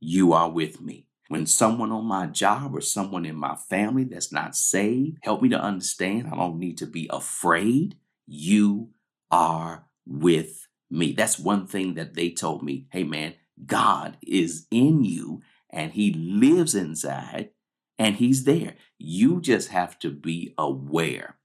You 0.00 0.32
are 0.32 0.50
with 0.50 0.80
me. 0.80 1.06
When 1.28 1.46
someone 1.46 1.90
on 1.90 2.04
my 2.04 2.26
job 2.26 2.74
or 2.74 2.80
someone 2.80 3.24
in 3.24 3.36
my 3.36 3.56
family 3.56 4.04
that's 4.04 4.32
not 4.32 4.54
saved, 4.54 5.18
help 5.22 5.42
me 5.42 5.48
to 5.48 5.60
understand 5.60 6.28
I 6.28 6.36
don't 6.36 6.58
need 6.58 6.78
to 6.78 6.86
be 6.86 7.08
afraid. 7.10 7.96
You 8.26 8.90
are 9.30 9.86
with 10.06 10.68
me. 10.90 11.12
That's 11.12 11.38
one 11.38 11.66
thing 11.66 11.94
that 11.94 12.14
they 12.14 12.30
told 12.30 12.62
me. 12.62 12.86
Hey, 12.90 13.02
man, 13.02 13.34
God 13.64 14.18
is 14.22 14.66
in 14.70 15.04
you 15.04 15.42
and 15.70 15.92
he 15.92 16.12
lives 16.12 16.74
inside 16.74 17.50
and 17.98 18.16
he's 18.16 18.44
there. 18.44 18.74
You 18.98 19.40
just 19.40 19.70
have 19.70 19.98
to 20.00 20.10
be 20.10 20.54
aware. 20.56 21.36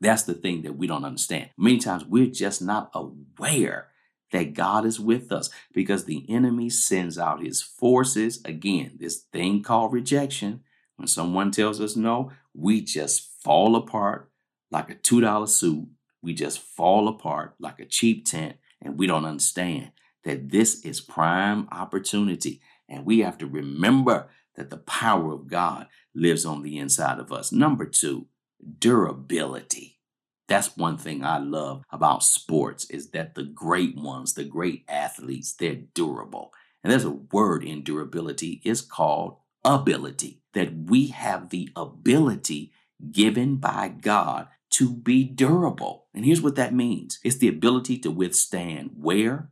That's 0.00 0.24
the 0.24 0.34
thing 0.34 0.62
that 0.62 0.76
we 0.76 0.88
don't 0.88 1.04
understand. 1.04 1.50
Many 1.56 1.78
times 1.78 2.04
we're 2.04 2.26
just 2.26 2.60
not 2.60 2.90
aware 2.94 3.91
that 4.32 4.54
God 4.54 4.84
is 4.84 4.98
with 4.98 5.30
us 5.30 5.48
because 5.72 6.04
the 6.04 6.26
enemy 6.28 6.68
sends 6.68 7.18
out 7.18 7.44
his 7.44 7.62
forces. 7.62 8.42
Again, 8.44 8.96
this 8.98 9.18
thing 9.32 9.62
called 9.62 9.92
rejection. 9.92 10.62
When 10.96 11.08
someone 11.08 11.50
tells 11.50 11.80
us 11.80 11.96
no, 11.96 12.32
we 12.54 12.80
just 12.80 13.30
fall 13.42 13.76
apart 13.76 14.30
like 14.70 14.90
a 14.90 14.94
$2 14.94 15.48
suit 15.48 15.88
we 16.22 16.32
just 16.32 16.60
fall 16.60 17.08
apart 17.08 17.54
like 17.58 17.80
a 17.80 17.84
cheap 17.84 18.24
tent 18.24 18.56
and 18.80 18.98
we 18.98 19.06
don't 19.06 19.24
understand 19.24 19.90
that 20.24 20.50
this 20.50 20.84
is 20.84 21.00
prime 21.00 21.68
opportunity. 21.72 22.60
And 22.88 23.04
we 23.04 23.20
have 23.20 23.38
to 23.38 23.46
remember 23.46 24.28
that 24.54 24.70
the 24.70 24.76
power 24.78 25.32
of 25.32 25.48
God 25.48 25.88
lives 26.14 26.46
on 26.46 26.62
the 26.62 26.78
inside 26.78 27.18
of 27.18 27.32
us. 27.32 27.50
Number 27.50 27.84
two, 27.84 28.26
durability. 28.78 29.91
That's 30.52 30.76
one 30.76 30.98
thing 30.98 31.24
I 31.24 31.38
love 31.38 31.82
about 31.90 32.22
sports 32.22 32.84
is 32.90 33.12
that 33.12 33.34
the 33.34 33.42
great 33.42 33.96
ones, 33.96 34.34
the 34.34 34.44
great 34.44 34.84
athletes, 34.86 35.54
they're 35.54 35.76
durable. 35.94 36.52
And 36.84 36.92
there's 36.92 37.06
a 37.06 37.10
word 37.10 37.64
in 37.64 37.82
durability 37.82 38.60
is 38.62 38.82
called 38.82 39.38
ability. 39.64 40.42
That 40.52 40.74
we 40.74 41.06
have 41.06 41.48
the 41.48 41.70
ability 41.74 42.70
given 43.10 43.56
by 43.56 43.88
God 43.88 44.48
to 44.72 44.90
be 44.90 45.24
durable. 45.24 46.08
And 46.12 46.26
here's 46.26 46.42
what 46.42 46.56
that 46.56 46.74
means 46.74 47.18
it's 47.24 47.38
the 47.38 47.48
ability 47.48 47.96
to 48.00 48.10
withstand 48.10 48.90
wear, 48.94 49.48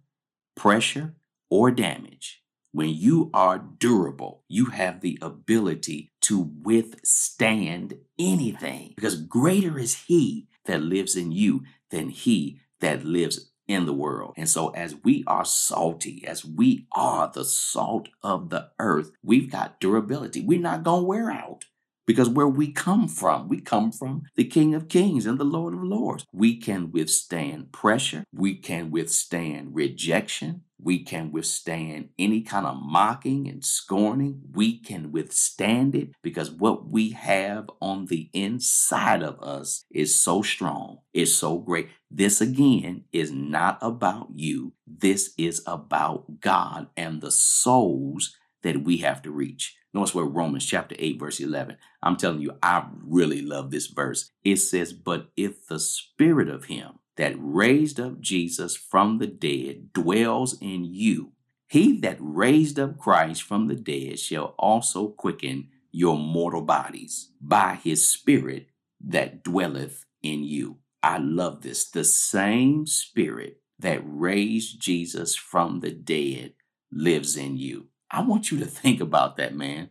pressure, 0.55 1.15
or 1.49 1.71
damage. 1.71 2.43
When 2.73 2.91
you 2.91 3.31
are 3.33 3.59
durable, 3.59 4.45
you 4.49 4.67
have 4.67 5.01
the 5.01 5.19
ability 5.23 6.13
to 6.21 6.51
withstand 6.63 7.95
anything 8.19 8.93
because 8.97 9.17
greater 9.17 9.79
is 9.79 10.05
He 10.05 10.50
that 10.71 10.83
lives 10.83 11.17
in 11.17 11.33
you 11.33 11.65
than 11.91 12.09
He 12.09 12.61
that 12.81 13.05
lives 13.05 13.51
in 13.69 13.87
the 13.87 13.93
world. 13.93 14.35
And 14.37 14.49
so, 14.49 14.71
as 14.71 14.97
we 15.05 15.23
are 15.27 15.45
salty, 15.45 16.25
as 16.27 16.45
we 16.45 16.87
are 16.93 17.31
the 17.33 17.45
salt 17.45 18.09
of 18.23 18.51
the 18.51 18.71
earth, 18.79 19.13
we've 19.23 19.51
got 19.51 19.79
durability. 19.81 20.41
We're 20.41 20.59
not 20.59 20.83
going 20.83 21.03
to 21.03 21.07
wear 21.07 21.31
out. 21.31 21.67
Because 22.07 22.29
where 22.29 22.49
we 22.49 22.73
come 22.73 23.07
from, 23.07 23.49
we 23.49 23.61
come 23.61 23.93
from 23.93 24.23
the 24.35 24.43
King 24.43 24.75
of 24.75 24.89
Kings 24.89 25.27
and 25.27 25.39
the 25.39 25.45
Lord 25.45 25.75
of 25.75 25.85
Lords. 25.85 26.27
We 26.33 26.57
can 26.57 26.91
withstand 26.91 27.71
pressure. 27.71 28.25
We 28.33 28.57
can 28.57 28.91
withstand 28.91 29.77
rejection. 29.77 30.63
We 30.83 31.05
can 31.05 31.33
withstand 31.33 32.11
any 32.19 32.41
kind 32.41 32.67
of 32.67 32.79
mocking 32.83 33.49
and 33.49 33.65
scorning. 33.65 34.41
We 34.53 34.79
can 34.79 35.13
withstand 35.13 35.95
it 35.95 36.11
because 36.23 36.51
what 36.51 36.89
we 36.89 37.11
have 37.11 37.71
on 37.81 38.07
the 38.07 38.31
inside 38.33 39.23
of 39.23 39.41
us 39.41 39.85
is 39.91 40.23
so 40.23 40.43
strong, 40.43 40.99
is 41.13 41.37
so 41.37 41.59
great. 41.59 41.89
This 42.11 42.41
again 42.41 43.05
is 43.13 43.31
not 43.31 43.79
about 43.83 44.29
you. 44.35 44.73
This 44.87 45.35
is 45.37 45.63
about 45.67 46.41
God 46.41 46.89
and 46.97 47.21
the 47.21 47.31
souls 47.31 48.37
that 48.63 48.83
we 48.83 48.99
have 48.99 49.23
to 49.23 49.31
reach. 49.31 49.77
Notice 49.93 50.15
where 50.15 50.25
Romans 50.25 50.65
chapter 50.65 50.95
8, 50.99 51.19
verse 51.19 51.41
11. 51.41 51.77
I'm 52.03 52.17
telling 52.17 52.41
you, 52.41 52.57
I 52.63 52.87
really 53.05 53.43
love 53.43 53.71
this 53.71 53.87
verse. 53.87 54.31
It 54.45 54.57
says, 54.57 54.93
But 54.93 55.31
if 55.37 55.67
the 55.67 55.81
spirit 55.81 56.49
of 56.49 56.67
him 56.67 57.01
that 57.21 57.35
raised 57.37 58.01
up 58.01 58.19
Jesus 58.19 58.75
from 58.75 59.19
the 59.19 59.27
dead 59.27 59.93
dwells 59.93 60.57
in 60.59 60.87
you, 60.87 61.33
he 61.69 62.01
that 62.01 62.17
raised 62.19 62.79
up 62.79 62.97
Christ 62.97 63.43
from 63.43 63.67
the 63.67 63.75
dead 63.75 64.19
shall 64.19 64.55
also 64.59 65.09
quicken 65.09 65.69
your 65.91 66.17
mortal 66.17 66.63
bodies 66.63 67.31
by 67.39 67.75
his 67.75 68.09
spirit 68.09 68.69
that 69.05 69.45
dwelleth 69.45 70.07
in 70.23 70.45
you. 70.45 70.79
I 71.03 71.19
love 71.19 71.61
this. 71.61 71.91
The 71.91 72.05
same 72.05 72.87
spirit 72.87 73.61
that 73.79 74.01
raised 74.03 74.81
Jesus 74.81 75.37
from 75.37 75.81
the 75.81 75.91
dead 75.91 76.55
lives 76.91 77.37
in 77.37 77.59
you. 77.59 77.89
I 78.11 78.23
want 78.23 78.51
you 78.51 78.59
to 78.61 78.67
think 78.67 78.99
about 78.99 79.37
that, 79.37 79.55
man. 79.55 79.91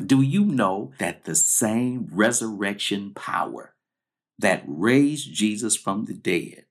Do 0.00 0.22
you 0.22 0.44
know 0.44 0.92
that 1.00 1.24
the 1.24 1.34
same 1.34 2.08
resurrection 2.12 3.14
power 3.14 3.74
that 4.40 4.64
raised 4.66 5.32
Jesus 5.34 5.76
from 5.76 6.06
the 6.06 6.14
dead 6.14 6.64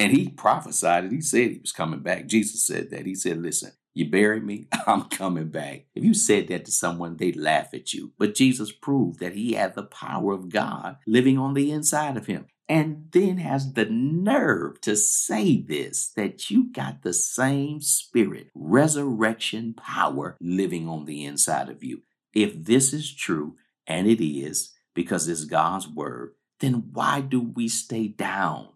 And 0.00 0.12
he 0.12 0.28
prophesied 0.28 1.04
it. 1.04 1.12
He 1.12 1.20
said 1.20 1.52
he 1.52 1.58
was 1.58 1.72
coming 1.72 2.00
back. 2.00 2.26
Jesus 2.26 2.66
said 2.66 2.90
that. 2.90 3.06
He 3.06 3.14
said, 3.14 3.42
Listen, 3.42 3.72
you 3.94 4.10
buried 4.10 4.44
me, 4.44 4.66
I'm 4.86 5.04
coming 5.04 5.48
back. 5.48 5.86
If 5.94 6.04
you 6.04 6.14
said 6.14 6.48
that 6.48 6.64
to 6.66 6.72
someone, 6.72 7.16
they'd 7.16 7.36
laugh 7.36 7.74
at 7.74 7.92
you. 7.92 8.12
But 8.18 8.34
Jesus 8.34 8.72
proved 8.72 9.20
that 9.20 9.34
he 9.34 9.54
had 9.54 9.74
the 9.74 9.84
power 9.84 10.32
of 10.32 10.50
God 10.50 10.96
living 11.06 11.38
on 11.38 11.54
the 11.54 11.70
inside 11.70 12.16
of 12.16 12.26
him. 12.26 12.46
And 12.68 13.08
then 13.12 13.38
has 13.38 13.74
the 13.74 13.86
nerve 13.86 14.80
to 14.82 14.96
say 14.96 15.60
this 15.60 16.10
that 16.16 16.50
you 16.50 16.72
got 16.72 17.02
the 17.02 17.12
same 17.12 17.80
spirit, 17.80 18.48
resurrection 18.54 19.74
power 19.74 20.36
living 20.40 20.88
on 20.88 21.04
the 21.04 21.24
inside 21.24 21.68
of 21.68 21.84
you. 21.84 22.02
If 22.34 22.64
this 22.64 22.94
is 22.94 23.14
true, 23.14 23.56
and 23.86 24.06
it 24.06 24.24
is 24.24 24.72
because 24.94 25.28
it's 25.28 25.44
God's 25.44 25.88
word, 25.88 26.32
then 26.62 26.90
why 26.92 27.20
do 27.20 27.40
we 27.40 27.68
stay 27.68 28.08
down? 28.08 28.68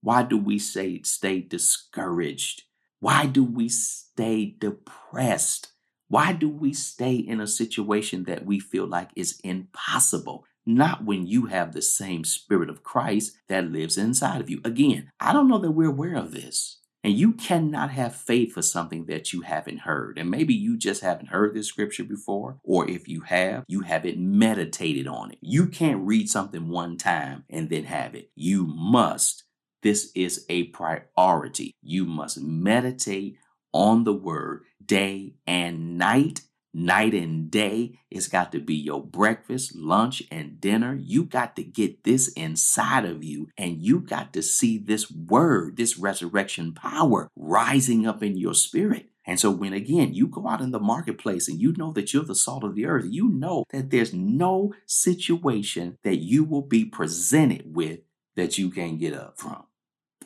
Why 0.00 0.22
do 0.22 0.38
we 0.38 0.58
say 0.58 1.02
stay 1.02 1.40
discouraged? 1.40 2.62
Why 3.00 3.26
do 3.26 3.44
we 3.44 3.68
stay 3.68 4.54
depressed? 4.58 5.72
Why 6.08 6.32
do 6.32 6.48
we 6.48 6.72
stay 6.72 7.16
in 7.16 7.40
a 7.40 7.46
situation 7.46 8.24
that 8.24 8.46
we 8.46 8.60
feel 8.60 8.86
like 8.86 9.10
is 9.16 9.40
impossible? 9.42 10.44
Not 10.64 11.04
when 11.04 11.26
you 11.26 11.46
have 11.46 11.72
the 11.72 11.82
same 11.82 12.24
Spirit 12.24 12.70
of 12.70 12.84
Christ 12.84 13.36
that 13.48 13.70
lives 13.70 13.98
inside 13.98 14.40
of 14.40 14.48
you. 14.48 14.60
Again, 14.64 15.10
I 15.18 15.32
don't 15.32 15.48
know 15.48 15.58
that 15.58 15.72
we're 15.72 15.88
aware 15.90 16.14
of 16.14 16.32
this. 16.32 16.78
And 17.04 17.12
you 17.12 17.32
cannot 17.32 17.90
have 17.90 18.16
faith 18.16 18.54
for 18.54 18.62
something 18.62 19.04
that 19.06 19.34
you 19.34 19.42
haven't 19.42 19.80
heard. 19.80 20.18
And 20.18 20.30
maybe 20.30 20.54
you 20.54 20.78
just 20.78 21.02
haven't 21.02 21.28
heard 21.28 21.54
this 21.54 21.66
scripture 21.66 22.02
before, 22.02 22.58
or 22.64 22.88
if 22.88 23.06
you 23.06 23.20
have, 23.20 23.64
you 23.68 23.82
haven't 23.82 24.18
meditated 24.18 25.06
on 25.06 25.32
it. 25.32 25.38
You 25.42 25.66
can't 25.66 26.06
read 26.06 26.30
something 26.30 26.68
one 26.68 26.96
time 26.96 27.44
and 27.50 27.68
then 27.68 27.84
have 27.84 28.14
it. 28.14 28.30
You 28.34 28.66
must. 28.66 29.44
This 29.82 30.12
is 30.14 30.46
a 30.48 30.64
priority. 30.68 31.72
You 31.82 32.06
must 32.06 32.40
meditate 32.40 33.36
on 33.74 34.04
the 34.04 34.14
word 34.14 34.62
day 34.82 35.34
and 35.46 35.98
night 35.98 36.40
night 36.74 37.14
and 37.14 37.50
day. 37.50 37.98
It's 38.10 38.28
got 38.28 38.52
to 38.52 38.60
be 38.60 38.74
your 38.74 39.02
breakfast, 39.02 39.74
lunch, 39.76 40.22
and 40.30 40.60
dinner. 40.60 40.98
You 41.00 41.24
got 41.24 41.56
to 41.56 41.62
get 41.62 42.04
this 42.04 42.28
inside 42.32 43.04
of 43.04 43.24
you, 43.24 43.48
and 43.56 43.80
you 43.80 44.00
got 44.00 44.32
to 44.34 44.42
see 44.42 44.78
this 44.78 45.10
word, 45.10 45.76
this 45.76 45.98
resurrection 45.98 46.74
power 46.74 47.30
rising 47.36 48.06
up 48.06 48.22
in 48.22 48.36
your 48.36 48.54
spirit. 48.54 49.10
And 49.26 49.40
so, 49.40 49.50
when 49.50 49.72
again 49.72 50.12
you 50.12 50.26
go 50.26 50.48
out 50.48 50.60
in 50.60 50.70
the 50.70 50.80
marketplace 50.80 51.48
and 51.48 51.60
you 51.60 51.72
know 51.78 51.92
that 51.92 52.12
you're 52.12 52.24
the 52.24 52.34
salt 52.34 52.64
of 52.64 52.74
the 52.74 52.86
earth, 52.86 53.06
you 53.08 53.28
know 53.28 53.64
that 53.70 53.90
there's 53.90 54.12
no 54.12 54.74
situation 54.86 55.96
that 56.02 56.16
you 56.16 56.44
will 56.44 56.62
be 56.62 56.84
presented 56.84 57.74
with 57.74 58.00
that 58.36 58.58
you 58.58 58.70
can't 58.70 58.98
get 58.98 59.14
up 59.14 59.38
from 59.38 59.64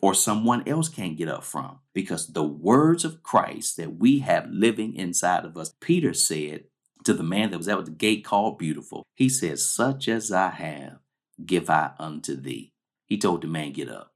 or 0.00 0.14
someone 0.14 0.66
else 0.68 0.88
can't 0.88 1.16
get 1.16 1.28
up 1.28 1.44
from. 1.44 1.78
Because 1.92 2.28
the 2.28 2.44
words 2.44 3.04
of 3.04 3.22
Christ 3.22 3.76
that 3.76 3.96
we 3.96 4.20
have 4.20 4.50
living 4.50 4.94
inside 4.94 5.44
of 5.44 5.56
us, 5.56 5.74
Peter 5.80 6.12
said 6.14 6.64
to 7.04 7.14
the 7.14 7.22
man 7.22 7.50
that 7.50 7.58
was 7.58 7.68
at 7.68 7.84
the 7.84 7.90
gate 7.90 8.24
called 8.24 8.58
Beautiful, 8.58 9.04
he 9.14 9.28
said, 9.28 9.58
Such 9.58 10.08
as 10.08 10.30
I 10.32 10.50
have, 10.50 10.98
give 11.44 11.70
I 11.70 11.92
unto 11.98 12.36
thee. 12.36 12.72
He 13.06 13.18
told 13.18 13.42
the 13.42 13.48
man, 13.48 13.72
Get 13.72 13.88
up. 13.88 14.12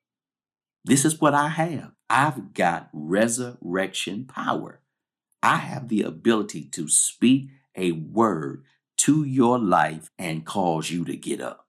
This 0.84 1.04
is 1.04 1.20
what 1.20 1.34
I 1.34 1.48
have. 1.48 1.92
I've 2.10 2.54
got 2.54 2.90
resurrection 2.92 4.26
power. 4.26 4.80
I 5.42 5.56
have 5.56 5.88
the 5.88 6.02
ability 6.02 6.64
to 6.72 6.88
speak 6.88 7.48
a 7.76 7.92
word 7.92 8.64
to 8.98 9.24
your 9.24 9.58
life 9.58 10.10
and 10.18 10.44
cause 10.44 10.90
you 10.90 11.04
to 11.04 11.16
get 11.16 11.40
up. 11.40 11.66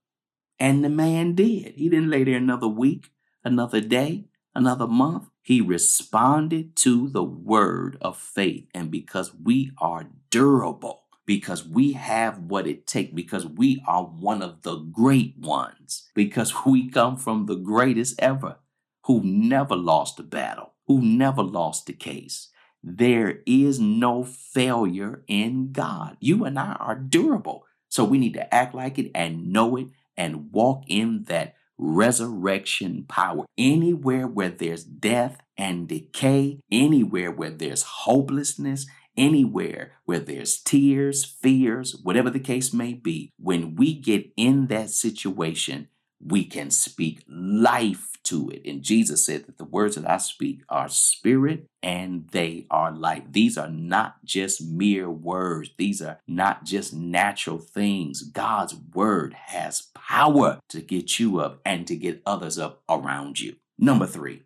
And 0.59 0.83
the 0.83 0.89
man 0.89 1.33
did. 1.33 1.75
He 1.75 1.89
didn't 1.89 2.09
lay 2.09 2.23
there 2.23 2.37
another 2.37 2.67
week 2.67 3.12
another 3.43 3.81
day, 3.81 4.25
another 4.55 4.87
month. 4.87 5.29
He 5.41 5.59
responded 5.59 6.75
to 6.77 7.09
the 7.09 7.23
word 7.23 7.97
of 8.01 8.17
faith. 8.17 8.67
And 8.73 8.89
because 8.89 9.33
we 9.35 9.71
are 9.77 10.07
durable, 10.29 11.01
because 11.25 11.67
we 11.67 11.93
have 11.93 12.39
what 12.39 12.67
it 12.67 12.87
takes, 12.87 13.13
because 13.13 13.45
we 13.45 13.83
are 13.87 14.03
one 14.03 14.41
of 14.41 14.61
the 14.61 14.75
great 14.77 15.37
ones, 15.37 16.09
because 16.13 16.65
we 16.65 16.89
come 16.89 17.17
from 17.17 17.45
the 17.45 17.55
greatest 17.55 18.15
ever 18.19 18.57
who 19.05 19.21
never 19.23 19.75
lost 19.75 20.19
a 20.19 20.23
battle, 20.23 20.73
who 20.87 21.01
never 21.01 21.43
lost 21.43 21.89
a 21.89 21.93
case. 21.93 22.49
There 22.81 23.39
is 23.45 23.79
no 23.79 24.23
failure 24.23 25.23
in 25.27 25.71
God. 25.71 26.17
You 26.19 26.45
and 26.45 26.59
I 26.59 26.73
are 26.73 26.95
durable. 26.95 27.65
So 27.89 28.03
we 28.03 28.17
need 28.17 28.33
to 28.33 28.53
act 28.53 28.73
like 28.73 28.97
it 28.97 29.11
and 29.13 29.51
know 29.51 29.75
it 29.77 29.87
and 30.17 30.51
walk 30.51 30.83
in 30.87 31.25
that 31.25 31.55
resurrection 31.83 33.05
power. 33.07 33.45
Anywhere 33.57 34.27
where 34.27 34.49
there's 34.49 34.83
death 34.83 35.41
and 35.57 35.87
decay, 35.87 36.59
anywhere 36.71 37.31
where 37.31 37.51
there's 37.51 37.83
hopelessness, 37.83 38.87
anywhere 39.17 39.93
where 40.05 40.19
there's 40.19 40.59
tears, 40.59 41.25
fears, 41.25 41.95
whatever 42.03 42.29
the 42.29 42.39
case 42.39 42.73
may 42.73 42.93
be, 42.93 43.31
when 43.37 43.75
we 43.75 43.93
get 43.93 44.31
in 44.37 44.67
that 44.67 44.89
situation, 44.89 45.89
we 46.25 46.45
can 46.45 46.71
speak 46.71 47.23
life 47.27 48.12
to 48.23 48.49
it. 48.49 48.61
And 48.65 48.81
Jesus 48.81 49.25
said 49.25 49.45
that 49.45 49.57
the 49.57 49.65
words 49.65 49.95
that 49.95 50.09
I 50.09 50.17
speak 50.17 50.61
are 50.69 50.89
spirit 50.89 51.67
and 51.81 52.27
they 52.31 52.65
are 52.69 52.91
life. 52.91 53.23
These 53.29 53.57
are 53.57 53.69
not 53.69 54.23
just 54.23 54.61
mere 54.61 55.09
words, 55.09 55.71
these 55.77 56.01
are 56.01 56.19
not 56.27 56.63
just 56.63 56.93
natural 56.93 57.59
things. 57.59 58.23
God's 58.23 58.75
word 58.75 59.33
has 59.33 59.89
power 59.93 60.59
to 60.69 60.81
get 60.81 61.19
you 61.19 61.39
up 61.39 61.59
and 61.65 61.85
to 61.87 61.95
get 61.95 62.21
others 62.25 62.57
up 62.57 62.83
around 62.89 63.39
you. 63.39 63.55
Number 63.77 64.05
three, 64.05 64.43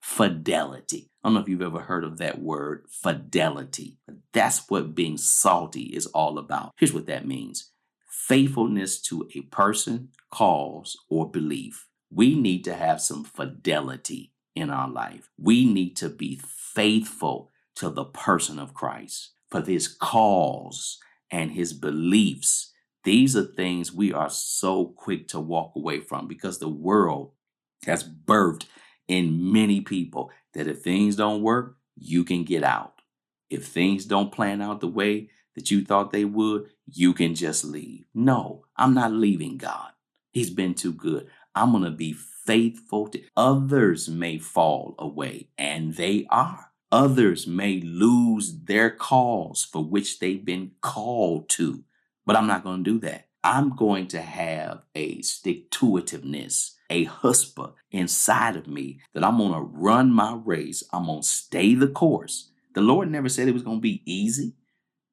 fidelity. 0.00 1.10
I 1.22 1.28
don't 1.28 1.34
know 1.34 1.40
if 1.40 1.48
you've 1.48 1.62
ever 1.62 1.80
heard 1.80 2.04
of 2.04 2.18
that 2.18 2.40
word, 2.40 2.86
fidelity. 2.88 3.98
That's 4.32 4.68
what 4.70 4.94
being 4.94 5.18
salty 5.18 5.82
is 5.82 6.06
all 6.06 6.38
about. 6.38 6.72
Here's 6.78 6.94
what 6.94 7.06
that 7.06 7.26
means 7.26 7.72
faithfulness 8.06 9.00
to 9.00 9.28
a 9.34 9.40
person, 9.42 10.10
cause, 10.30 10.96
or 11.08 11.30
belief 11.30 11.87
we 12.10 12.34
need 12.34 12.64
to 12.64 12.74
have 12.74 13.00
some 13.00 13.24
fidelity 13.24 14.32
in 14.54 14.70
our 14.70 14.88
life. 14.88 15.30
We 15.38 15.64
need 15.66 15.96
to 15.96 16.08
be 16.08 16.40
faithful 16.44 17.50
to 17.76 17.90
the 17.90 18.04
person 18.04 18.58
of 18.58 18.74
Christ 18.74 19.30
for 19.48 19.62
his 19.62 19.88
cause 19.88 20.98
and 21.30 21.52
his 21.52 21.72
beliefs. 21.72 22.72
These 23.04 23.36
are 23.36 23.44
things 23.44 23.92
we 23.92 24.12
are 24.12 24.30
so 24.30 24.86
quick 24.86 25.28
to 25.28 25.40
walk 25.40 25.72
away 25.76 26.00
from 26.00 26.26
because 26.26 26.58
the 26.58 26.68
world 26.68 27.32
has 27.86 28.02
birthed 28.04 28.66
in 29.06 29.52
many 29.52 29.80
people 29.80 30.30
that 30.54 30.66
if 30.66 30.82
things 30.82 31.16
don't 31.16 31.42
work, 31.42 31.76
you 31.96 32.24
can 32.24 32.44
get 32.44 32.62
out. 32.62 33.00
If 33.50 33.66
things 33.66 34.04
don't 34.04 34.32
plan 34.32 34.60
out 34.60 34.80
the 34.80 34.88
way 34.88 35.30
that 35.54 35.70
you 35.70 35.84
thought 35.84 36.12
they 36.12 36.24
would, 36.24 36.66
you 36.86 37.12
can 37.14 37.34
just 37.34 37.64
leave. 37.64 38.04
No, 38.14 38.64
I'm 38.76 38.94
not 38.94 39.12
leaving 39.12 39.56
God. 39.56 39.92
He's 40.32 40.50
been 40.50 40.74
too 40.74 40.92
good. 40.92 41.28
I'm 41.54 41.72
going 41.72 41.84
to 41.84 41.90
be 41.90 42.12
faithful 42.12 43.08
to 43.08 43.22
others 43.36 44.08
may 44.08 44.38
fall 44.38 44.94
away 44.98 45.48
and 45.58 45.94
they 45.94 46.26
are. 46.30 46.70
Others 46.90 47.46
may 47.46 47.80
lose 47.80 48.60
their 48.64 48.90
cause 48.90 49.64
for 49.70 49.84
which 49.84 50.18
they've 50.18 50.44
been 50.44 50.72
called 50.80 51.48
to. 51.50 51.84
But 52.24 52.36
I'm 52.36 52.46
not 52.46 52.64
going 52.64 52.82
to 52.82 52.90
do 52.90 52.98
that. 53.00 53.28
I'm 53.44 53.76
going 53.76 54.08
to 54.08 54.20
have 54.20 54.82
a 54.94 55.20
stick 55.22 55.70
to 55.72 55.86
itiveness, 55.86 56.72
a 56.90 57.06
chutzpah 57.06 57.74
inside 57.90 58.56
of 58.56 58.66
me 58.66 59.00
that 59.14 59.24
I'm 59.24 59.38
going 59.38 59.52
to 59.52 59.60
run 59.60 60.10
my 60.10 60.38
race. 60.44 60.82
I'm 60.92 61.06
going 61.06 61.22
to 61.22 61.28
stay 61.28 61.74
the 61.74 61.88
course. 61.88 62.50
The 62.74 62.80
Lord 62.80 63.10
never 63.10 63.28
said 63.28 63.48
it 63.48 63.54
was 63.54 63.62
going 63.62 63.78
to 63.78 63.82
be 63.82 64.02
easy, 64.04 64.54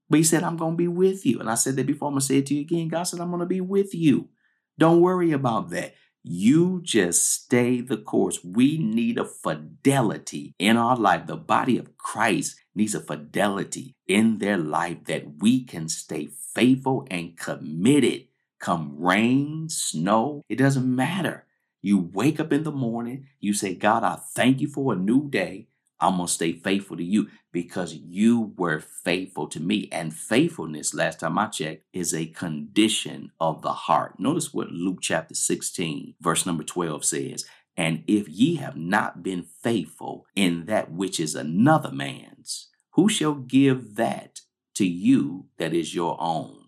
but 0.09 0.17
He 0.17 0.23
said, 0.23 0.43
I'm 0.43 0.57
going 0.57 0.73
to 0.73 0.77
be 0.77 0.87
with 0.87 1.25
you. 1.25 1.39
And 1.39 1.49
I 1.49 1.55
said 1.55 1.75
that 1.75 1.87
before. 1.87 2.07
I'm 2.07 2.13
going 2.13 2.21
to 2.21 2.25
say 2.25 2.37
it 2.37 2.45
to 2.47 2.55
you 2.55 2.61
again. 2.61 2.87
God 2.87 3.03
said, 3.03 3.19
I'm 3.19 3.29
going 3.29 3.41
to 3.41 3.45
be 3.45 3.61
with 3.61 3.93
you. 3.93 4.29
Don't 4.77 5.01
worry 5.01 5.31
about 5.31 5.69
that. 5.69 5.95
You 6.27 6.81
just 6.83 7.31
stay 7.31 7.81
the 7.81 7.97
course. 7.97 8.43
We 8.43 8.79
need 8.79 9.19
a 9.19 9.25
fidelity 9.25 10.55
in 10.57 10.75
our 10.75 10.97
life. 10.97 11.27
The 11.27 11.35
body 11.35 11.77
of 11.77 11.95
Christ 11.99 12.55
needs 12.73 12.95
a 12.95 12.99
fidelity 12.99 13.93
in 14.07 14.39
their 14.39 14.57
life 14.57 15.03
that 15.05 15.39
we 15.39 15.63
can 15.63 15.87
stay 15.87 16.29
faithful 16.55 17.05
and 17.11 17.37
committed. 17.37 18.25
Come 18.59 18.95
rain, 18.97 19.69
snow, 19.69 20.41
it 20.49 20.55
doesn't 20.55 20.95
matter. 20.95 21.45
You 21.83 21.99
wake 21.99 22.39
up 22.39 22.51
in 22.51 22.63
the 22.63 22.71
morning, 22.71 23.27
you 23.39 23.53
say, 23.53 23.75
God, 23.75 24.03
I 24.03 24.15
thank 24.15 24.61
you 24.61 24.67
for 24.67 24.93
a 24.93 24.95
new 24.95 25.29
day. 25.29 25.67
I'm 25.99 26.17
going 26.17 26.27
to 26.27 26.33
stay 26.33 26.53
faithful 26.53 26.97
to 26.97 27.03
you 27.03 27.29
because 27.51 27.93
you 27.93 28.53
were 28.57 28.79
faithful 28.79 29.47
to 29.47 29.59
me. 29.59 29.87
And 29.91 30.13
faithfulness, 30.13 30.93
last 30.93 31.21
time 31.21 31.37
I 31.37 31.47
checked, 31.47 31.83
is 31.93 32.13
a 32.13 32.27
condition 32.27 33.31
of 33.39 33.61
the 33.61 33.73
heart. 33.73 34.19
Notice 34.19 34.53
what 34.53 34.71
Luke 34.71 34.99
chapter 35.01 35.35
16, 35.35 36.15
verse 36.19 36.45
number 36.45 36.63
12 36.63 37.05
says. 37.05 37.45
And 37.77 38.03
if 38.07 38.27
ye 38.29 38.55
have 38.55 38.77
not 38.77 39.23
been 39.23 39.43
faithful 39.43 40.25
in 40.35 40.65
that 40.65 40.91
which 40.91 41.19
is 41.19 41.35
another 41.35 41.91
man's, 41.91 42.69
who 42.91 43.09
shall 43.09 43.33
give 43.33 43.95
that 43.95 44.41
to 44.75 44.85
you 44.85 45.47
that 45.57 45.73
is 45.73 45.95
your 45.95 46.17
own? 46.19 46.65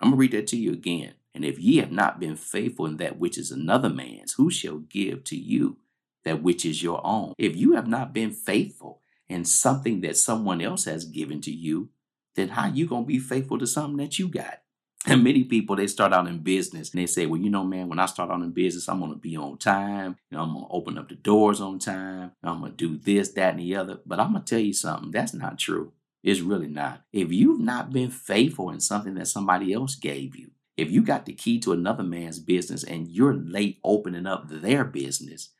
I'm 0.00 0.10
going 0.10 0.12
to 0.12 0.20
read 0.20 0.32
that 0.32 0.46
to 0.48 0.56
you 0.56 0.72
again. 0.72 1.14
And 1.34 1.44
if 1.44 1.58
ye 1.58 1.78
have 1.78 1.92
not 1.92 2.18
been 2.18 2.36
faithful 2.36 2.86
in 2.86 2.96
that 2.96 3.18
which 3.18 3.38
is 3.38 3.50
another 3.50 3.88
man's, 3.88 4.32
who 4.32 4.50
shall 4.50 4.78
give 4.78 5.24
to 5.24 5.36
you 5.36 5.78
that 6.24 6.42
which 6.42 6.64
is 6.64 6.82
your 6.82 7.00
own. 7.04 7.34
If 7.38 7.56
you 7.56 7.72
have 7.74 7.86
not 7.86 8.12
been 8.12 8.32
faithful 8.32 9.00
in 9.28 9.44
something 9.44 10.00
that 10.02 10.16
someone 10.16 10.60
else 10.60 10.84
has 10.84 11.04
given 11.04 11.40
to 11.42 11.50
you, 11.50 11.90
then 12.34 12.48
how 12.48 12.68
you 12.68 12.86
to 12.88 13.02
be 13.02 13.18
faithful 13.18 13.58
to 13.58 13.66
something 13.66 13.96
that 13.98 14.18
you 14.18 14.28
got? 14.28 14.58
And 15.06 15.24
many 15.24 15.44
people 15.44 15.76
they 15.76 15.86
start 15.86 16.12
out 16.12 16.28
in 16.28 16.40
business 16.40 16.90
and 16.90 17.00
they 17.00 17.06
say, 17.06 17.24
Well, 17.24 17.40
you 17.40 17.48
know, 17.48 17.64
man, 17.64 17.88
when 17.88 17.98
I 17.98 18.04
start 18.04 18.30
out 18.30 18.42
in 18.42 18.50
business, 18.50 18.86
I'm 18.86 19.00
gonna 19.00 19.16
be 19.16 19.34
on 19.34 19.56
time, 19.56 20.16
you 20.30 20.36
know, 20.36 20.44
I'm 20.44 20.52
gonna 20.52 20.66
open 20.68 20.98
up 20.98 21.08
the 21.08 21.14
doors 21.14 21.58
on 21.58 21.78
time, 21.78 22.32
I'm 22.42 22.60
gonna 22.60 22.72
do 22.72 22.98
this, 22.98 23.30
that, 23.32 23.54
and 23.54 23.60
the 23.60 23.76
other. 23.76 23.98
But 24.04 24.20
I'm 24.20 24.34
gonna 24.34 24.44
tell 24.44 24.58
you 24.58 24.74
something, 24.74 25.10
that's 25.10 25.32
not 25.32 25.58
true. 25.58 25.92
It's 26.22 26.40
really 26.40 26.66
not. 26.68 27.02
If 27.14 27.32
you've 27.32 27.60
not 27.60 27.92
been 27.92 28.10
faithful 28.10 28.68
in 28.70 28.80
something 28.80 29.14
that 29.14 29.28
somebody 29.28 29.72
else 29.72 29.94
gave 29.94 30.36
you, 30.36 30.50
if 30.76 30.90
you 30.90 31.02
got 31.02 31.24
the 31.26 31.32
key 31.32 31.58
to 31.60 31.72
another 31.72 32.02
man's 32.02 32.38
business 32.38 32.84
and 32.84 33.08
you're 33.08 33.34
late 33.34 33.78
opening 33.82 34.26
up 34.26 34.48
their 34.48 34.84
business, 34.84 35.50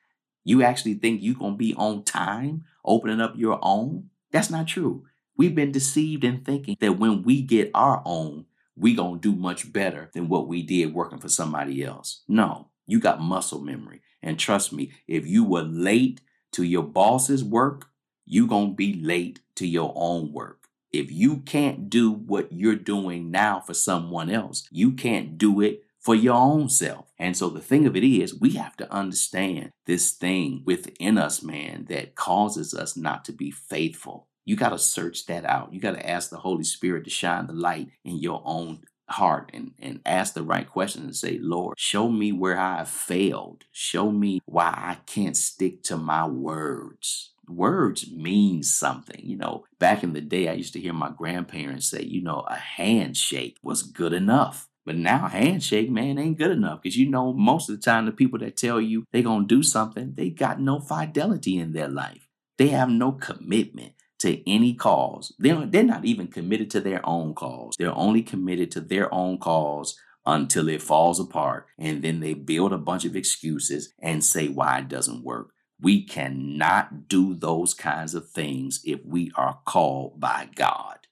you 0.45 0.63
actually 0.63 0.95
think 0.95 1.23
you're 1.23 1.35
going 1.35 1.55
to 1.55 1.59
be 1.59 1.75
on 1.75 2.05
time 2.05 2.65
opening 2.85 3.21
up 3.21 3.35
your 3.37 3.59
own? 3.63 4.11
That's 4.33 4.51
not 4.51 4.69
true. 4.69 5.05
We've 5.37 5.55
been 5.55 5.73
deceived 5.73 6.25
in 6.25 6.45
thinking 6.45 6.77
that 6.81 6.99
when 6.99 7.23
we 7.23 7.43
get 7.43 7.71
our 7.75 8.03
own, 8.05 8.47
we 8.77 8.95
going 8.95 9.21
to 9.21 9.33
do 9.33 9.39
much 9.39 9.73
better 9.73 10.11
than 10.13 10.29
what 10.29 10.49
we 10.49 10.63
did 10.63 10.95
working 10.95 11.19
for 11.19 11.29
somebody 11.29 11.85
else. 11.85 12.23
No, 12.29 12.69
you 12.87 13.01
got 13.01 13.21
muscle 13.21 13.61
memory. 13.61 14.03
And 14.23 14.39
trust 14.39 14.73
me, 14.73 14.93
if 15.07 15.27
you 15.27 15.45
were 15.45 15.63
late 15.63 16.21
to 16.53 16.63
your 16.63 16.83
boss's 16.83 17.45
work, 17.45 17.89
you 18.27 18.47
going 18.47 18.71
to 18.71 18.75
be 18.75 18.95
late 18.95 19.41
to 19.57 19.67
your 19.67 19.93
own 19.97 20.33
work. 20.33 20.69
If 20.93 21.11
you 21.13 21.39
can't 21.39 21.89
do 21.89 22.11
what 22.11 22.53
you're 22.53 22.75
doing 22.75 23.31
now 23.31 23.61
for 23.61 23.75
someone 23.75 24.31
else, 24.31 24.67
you 24.71 24.93
can't 24.93 25.39
do 25.39 25.61
it 25.61 25.85
for 26.01 26.15
your 26.15 26.35
own 26.35 26.69
self. 26.69 27.13
And 27.19 27.37
so 27.37 27.49
the 27.49 27.61
thing 27.61 27.87
of 27.87 27.95
it 27.95 28.05
is, 28.05 28.39
we 28.39 28.53
have 28.53 28.77
to 28.79 28.93
understand 28.93 29.71
this 29.87 30.13
thing 30.13 30.63
within 30.65 31.19
us, 31.19 31.43
man, 31.43 31.87
that 31.89 32.15
causes 32.15 32.75
us 32.75 32.97
not 32.97 33.25
to 33.27 33.33
be 33.33 33.51
faithful. 33.51 34.29
You 34.45 34.57
got 34.57 34.71
to 34.71 34.79
search 34.79 35.27
that 35.27 35.45
out. 35.45 35.73
You 35.73 35.81
got 35.81 35.93
to 35.93 36.09
ask 36.09 36.31
the 36.31 36.39
Holy 36.39 36.65
Spirit 36.65 37.05
to 37.05 37.11
shine 37.11 37.47
the 37.47 37.53
light 37.53 37.89
in 38.05 38.19
your 38.19 38.43
own 38.45 38.81
heart 39.09 39.51
and, 39.53 39.73
and 39.79 40.01
ask 40.07 40.35
the 40.35 40.43
right 40.43 40.69
questions 40.69 41.05
and 41.05 41.17
say, 41.17 41.39
Lord, 41.41 41.79
show 41.79 42.09
me 42.09 42.33
where 42.33 42.59
I 42.59 42.79
have 42.79 42.89
failed. 42.89 43.65
Show 43.71 44.11
me 44.11 44.41
why 44.47 44.73
I 44.75 44.99
can't 45.07 45.37
stick 45.37 45.83
to 45.85 45.97
my 45.97 46.27
words 46.27 47.33
words 47.51 48.11
mean 48.11 48.63
something. 48.63 49.21
You 49.23 49.37
know, 49.37 49.65
back 49.79 50.03
in 50.03 50.13
the 50.13 50.21
day, 50.21 50.49
I 50.49 50.53
used 50.53 50.73
to 50.75 50.81
hear 50.81 50.93
my 50.93 51.11
grandparents 51.11 51.91
say, 51.91 52.03
you 52.03 52.23
know, 52.23 52.45
a 52.49 52.57
handshake 52.57 53.59
was 53.63 53.83
good 53.83 54.13
enough. 54.13 54.69
But 54.91 54.97
now 54.97 55.29
handshake, 55.29 55.89
man, 55.89 56.19
ain't 56.19 56.37
good 56.37 56.51
enough 56.51 56.83
because 56.83 56.97
you 56.97 57.09
know 57.09 57.33
most 57.33 57.71
of 57.71 57.77
the 57.77 57.81
time 57.81 58.07
the 58.07 58.11
people 58.11 58.41
that 58.41 58.57
tell 58.57 58.81
you 58.81 59.05
they 59.13 59.23
gonna 59.23 59.47
do 59.47 59.63
something, 59.63 60.15
they 60.17 60.31
got 60.31 60.61
no 60.61 60.81
fidelity 60.81 61.59
in 61.59 61.71
their 61.71 61.87
life. 61.87 62.27
They 62.59 62.71
have 62.71 62.89
no 62.89 63.13
commitment 63.13 63.93
to 64.19 64.51
any 64.51 64.75
cause. 64.75 65.33
They're, 65.39 65.65
they're 65.65 65.85
not 65.85 66.05
even 66.05 66.27
committed 66.27 66.73
to 66.73 66.81
their 66.81 67.09
own 67.09 67.35
cause. 67.35 67.77
They're 67.79 67.97
only 67.97 68.21
committed 68.21 68.73
to 68.73 68.81
their 68.81 69.15
own 69.15 69.39
cause 69.39 69.97
until 70.27 70.69
it 70.69 70.83
falls 70.83 71.21
apart. 71.21 71.69
And 71.79 72.03
then 72.03 72.19
they 72.19 72.35
build 72.35 72.73
a 72.73 72.77
bunch 72.77 73.05
of 73.05 73.15
excuses 73.15 73.95
and 74.03 74.25
say 74.25 74.49
why 74.49 74.79
it 74.81 74.89
doesn't 74.89 75.23
work. 75.23 75.53
We 75.81 76.05
cannot 76.05 77.07
do 77.07 77.35
those 77.35 77.75
kinds 77.75 78.17
of 78.17 78.29
things 78.29 78.81
if 78.85 78.99
we 79.07 79.31
are 79.37 79.61
called 79.65 80.19
by 80.19 80.49
God. 80.57 81.07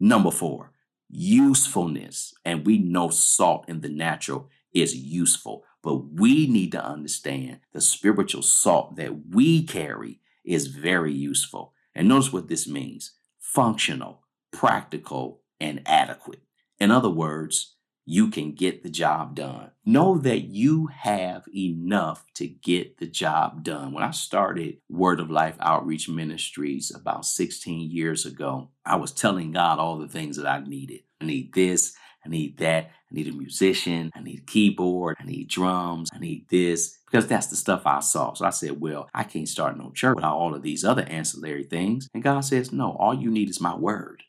Number 0.00 0.32
four, 0.32 0.72
usefulness. 1.10 2.34
And 2.44 2.66
we 2.66 2.78
know 2.78 3.08
salt 3.08 3.68
in 3.68 3.80
the 3.80 3.88
natural 3.88 4.48
is 4.72 4.94
useful, 4.94 5.64
but 5.82 6.12
we 6.12 6.46
need 6.46 6.72
to 6.72 6.84
understand 6.84 7.60
the 7.72 7.80
spiritual 7.80 8.42
salt 8.42 8.96
that 8.96 9.28
we 9.30 9.64
carry 9.64 10.20
is 10.44 10.68
very 10.68 11.12
useful. 11.12 11.74
And 11.94 12.08
notice 12.08 12.32
what 12.32 12.48
this 12.48 12.68
means 12.68 13.12
functional, 13.38 14.22
practical, 14.52 15.40
and 15.60 15.82
adequate. 15.86 16.42
In 16.78 16.90
other 16.90 17.10
words, 17.10 17.74
you 18.10 18.28
can 18.28 18.50
get 18.50 18.82
the 18.82 18.90
job 18.90 19.36
done. 19.36 19.70
Know 19.84 20.18
that 20.18 20.40
you 20.40 20.88
have 20.88 21.44
enough 21.54 22.24
to 22.34 22.48
get 22.48 22.98
the 22.98 23.06
job 23.06 23.62
done. 23.62 23.92
When 23.92 24.02
I 24.02 24.10
started 24.10 24.78
Word 24.88 25.20
of 25.20 25.30
Life 25.30 25.54
Outreach 25.60 26.08
Ministries 26.08 26.92
about 26.92 27.24
16 27.24 27.88
years 27.88 28.26
ago, 28.26 28.72
I 28.84 28.96
was 28.96 29.12
telling 29.12 29.52
God 29.52 29.78
all 29.78 29.96
the 29.96 30.08
things 30.08 30.36
that 30.38 30.46
I 30.48 30.58
needed. 30.58 31.02
I 31.20 31.26
need 31.26 31.54
this, 31.54 31.94
I 32.26 32.28
need 32.28 32.58
that, 32.58 32.86
I 32.86 33.14
need 33.14 33.28
a 33.28 33.32
musician, 33.32 34.10
I 34.12 34.22
need 34.22 34.40
a 34.40 34.50
keyboard, 34.50 35.16
I 35.20 35.24
need 35.24 35.48
drums, 35.48 36.08
I 36.12 36.18
need 36.18 36.48
this, 36.50 36.98
because 37.08 37.28
that's 37.28 37.46
the 37.46 37.54
stuff 37.54 37.82
I 37.86 38.00
saw. 38.00 38.34
So 38.34 38.44
I 38.44 38.50
said, 38.50 38.80
Well, 38.80 39.08
I 39.14 39.22
can't 39.22 39.48
start 39.48 39.78
no 39.78 39.92
church 39.92 40.16
without 40.16 40.36
all 40.36 40.56
of 40.56 40.62
these 40.62 40.84
other 40.84 41.04
ancillary 41.04 41.62
things. 41.62 42.08
And 42.12 42.24
God 42.24 42.40
says, 42.40 42.72
No, 42.72 42.90
all 42.98 43.14
you 43.14 43.30
need 43.30 43.48
is 43.48 43.60
my 43.60 43.76
word. 43.76 44.24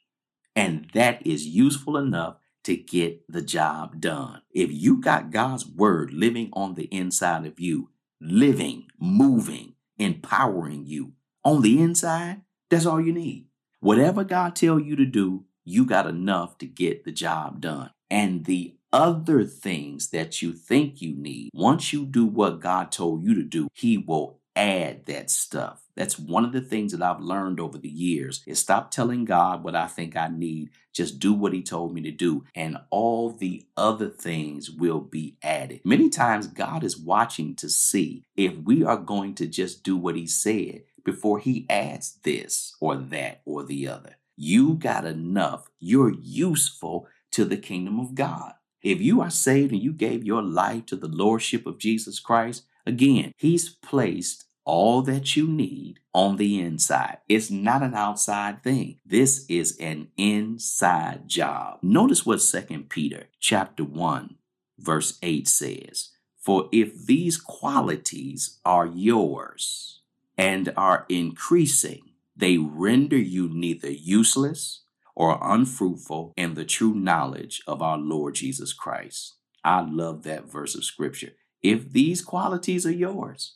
And 0.55 0.87
that 0.93 1.25
is 1.25 1.47
useful 1.47 1.97
enough 1.97 2.35
to 2.63 2.75
get 2.75 3.23
the 3.27 3.41
job 3.41 3.99
done. 3.99 4.41
If 4.51 4.71
you 4.71 5.01
got 5.01 5.31
God's 5.31 5.67
word 5.67 6.13
living 6.13 6.49
on 6.53 6.75
the 6.75 6.85
inside 6.85 7.45
of 7.45 7.59
you, 7.59 7.89
living, 8.19 8.87
moving, 8.99 9.73
empowering 9.97 10.85
you 10.85 11.13
on 11.43 11.61
the 11.61 11.81
inside, 11.81 12.41
that's 12.69 12.85
all 12.85 13.01
you 13.01 13.13
need. 13.13 13.47
Whatever 13.79 14.23
God 14.23 14.55
tell 14.55 14.79
you 14.79 14.95
to 14.95 15.05
do, 15.05 15.45
you 15.63 15.85
got 15.85 16.07
enough 16.07 16.57
to 16.59 16.65
get 16.65 17.03
the 17.03 17.11
job 17.11 17.61
done. 17.61 17.91
And 18.09 18.45
the 18.45 18.75
other 18.93 19.45
things 19.45 20.09
that 20.09 20.41
you 20.41 20.53
think 20.53 21.01
you 21.01 21.15
need, 21.15 21.49
once 21.53 21.93
you 21.93 22.05
do 22.05 22.25
what 22.25 22.59
God 22.59 22.91
told 22.91 23.23
you 23.23 23.33
to 23.35 23.43
do, 23.43 23.69
he 23.73 23.97
will 23.97 24.40
add 24.55 25.05
that 25.05 25.31
stuff. 25.31 25.83
That's 25.95 26.17
one 26.17 26.45
of 26.45 26.51
the 26.51 26.61
things 26.61 26.91
that 26.91 27.01
I've 27.01 27.21
learned 27.21 27.59
over 27.59 27.77
the 27.77 27.89
years 27.89 28.43
is 28.45 28.59
stop 28.59 28.91
telling 28.91 29.25
God 29.25 29.63
what 29.63 29.75
I 29.75 29.87
think 29.87 30.15
I 30.15 30.27
need. 30.27 30.69
Just 30.93 31.19
do 31.19 31.33
what 31.33 31.53
he 31.53 31.61
told 31.61 31.93
me 31.93 32.01
to 32.01 32.11
do 32.11 32.45
and 32.55 32.77
all 32.89 33.31
the 33.31 33.65
other 33.77 34.09
things 34.09 34.69
will 34.69 34.99
be 34.99 35.37
added. 35.41 35.81
Many 35.83 36.09
times 36.09 36.47
God 36.47 36.83
is 36.83 36.97
watching 36.97 37.55
to 37.55 37.69
see 37.69 38.25
if 38.35 38.55
we 38.57 38.83
are 38.83 38.97
going 38.97 39.35
to 39.35 39.47
just 39.47 39.83
do 39.83 39.95
what 39.95 40.15
he 40.15 40.27
said 40.27 40.83
before 41.03 41.39
he 41.39 41.65
adds 41.69 42.19
this 42.23 42.75
or 42.79 42.95
that 42.95 43.41
or 43.45 43.63
the 43.63 43.87
other. 43.87 44.17
You 44.35 44.73
got 44.73 45.05
enough. 45.05 45.69
You're 45.79 46.13
useful 46.13 47.07
to 47.31 47.45
the 47.45 47.57
kingdom 47.57 47.99
of 47.99 48.15
God. 48.15 48.53
If 48.81 48.99
you 48.99 49.21
are 49.21 49.29
saved 49.29 49.71
and 49.71 49.81
you 49.81 49.93
gave 49.93 50.25
your 50.25 50.41
life 50.41 50.87
to 50.87 50.95
the 50.95 51.07
lordship 51.07 51.67
of 51.67 51.77
Jesus 51.77 52.19
Christ, 52.19 52.63
Again, 52.85 53.33
He's 53.37 53.69
placed 53.69 54.45
all 54.63 55.01
that 55.03 55.35
you 55.35 55.47
need 55.47 55.99
on 56.13 56.37
the 56.37 56.59
inside. 56.59 57.17
It's 57.27 57.49
not 57.49 57.81
an 57.81 57.95
outside 57.95 58.63
thing. 58.63 58.99
This 59.05 59.45
is 59.49 59.77
an 59.79 60.09
inside 60.17 61.27
job. 61.27 61.79
Notice 61.81 62.25
what 62.25 62.41
Second 62.41 62.89
Peter 62.89 63.25
chapter 63.39 63.83
1 63.83 64.35
verse 64.81 65.17
8 65.21 65.47
says. 65.47 66.09
For 66.37 66.69
if 66.71 67.05
these 67.05 67.37
qualities 67.37 68.59
are 68.65 68.87
yours 68.87 70.01
and 70.37 70.73
are 70.75 71.05
increasing, 71.07 72.01
they 72.35 72.57
render 72.57 73.17
you 73.17 73.47
neither 73.47 73.91
useless 73.91 74.81
or 75.15 75.37
unfruitful 75.41 76.33
in 76.35 76.55
the 76.55 76.65
true 76.65 76.95
knowledge 76.95 77.61
of 77.67 77.81
our 77.81 77.97
Lord 77.97 78.35
Jesus 78.35 78.73
Christ. 78.73 79.35
I 79.63 79.81
love 79.81 80.23
that 80.23 80.51
verse 80.51 80.73
of 80.73 80.83
scripture 80.83 81.33
if 81.61 81.91
these 81.91 82.21
qualities 82.21 82.85
are 82.85 82.91
yours. 82.91 83.55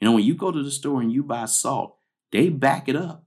You 0.00 0.08
know, 0.08 0.14
when 0.14 0.24
you 0.24 0.34
go 0.34 0.50
to 0.50 0.62
the 0.62 0.70
store 0.70 1.00
and 1.00 1.12
you 1.12 1.22
buy 1.22 1.44
salt, 1.44 1.96
they 2.32 2.48
back 2.48 2.88
it 2.88 2.96
up. 2.96 3.24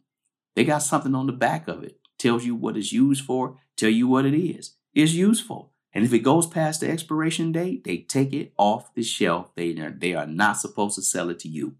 They 0.55 0.63
got 0.63 0.79
something 0.79 1.15
on 1.15 1.27
the 1.27 1.33
back 1.33 1.67
of 1.67 1.83
it, 1.83 1.99
tells 2.17 2.45
you 2.45 2.55
what 2.55 2.77
it's 2.77 2.91
used 2.91 3.25
for, 3.25 3.57
tell 3.75 3.89
you 3.89 4.07
what 4.07 4.25
it 4.25 4.37
is. 4.37 4.75
It's 4.93 5.13
useful. 5.13 5.71
And 5.93 6.03
if 6.03 6.11
it 6.11 6.19
goes 6.19 6.47
past 6.47 6.81
the 6.81 6.89
expiration 6.89 7.53
date, 7.53 7.85
they 7.85 7.99
take 7.99 8.33
it 8.33 8.53
off 8.57 8.93
the 8.93 9.03
shelf. 9.03 9.55
They 9.55 9.77
are, 9.79 9.91
they 9.91 10.13
are 10.13 10.25
not 10.25 10.57
supposed 10.57 10.95
to 10.95 11.01
sell 11.01 11.29
it 11.29 11.39
to 11.39 11.47
you. 11.47 11.75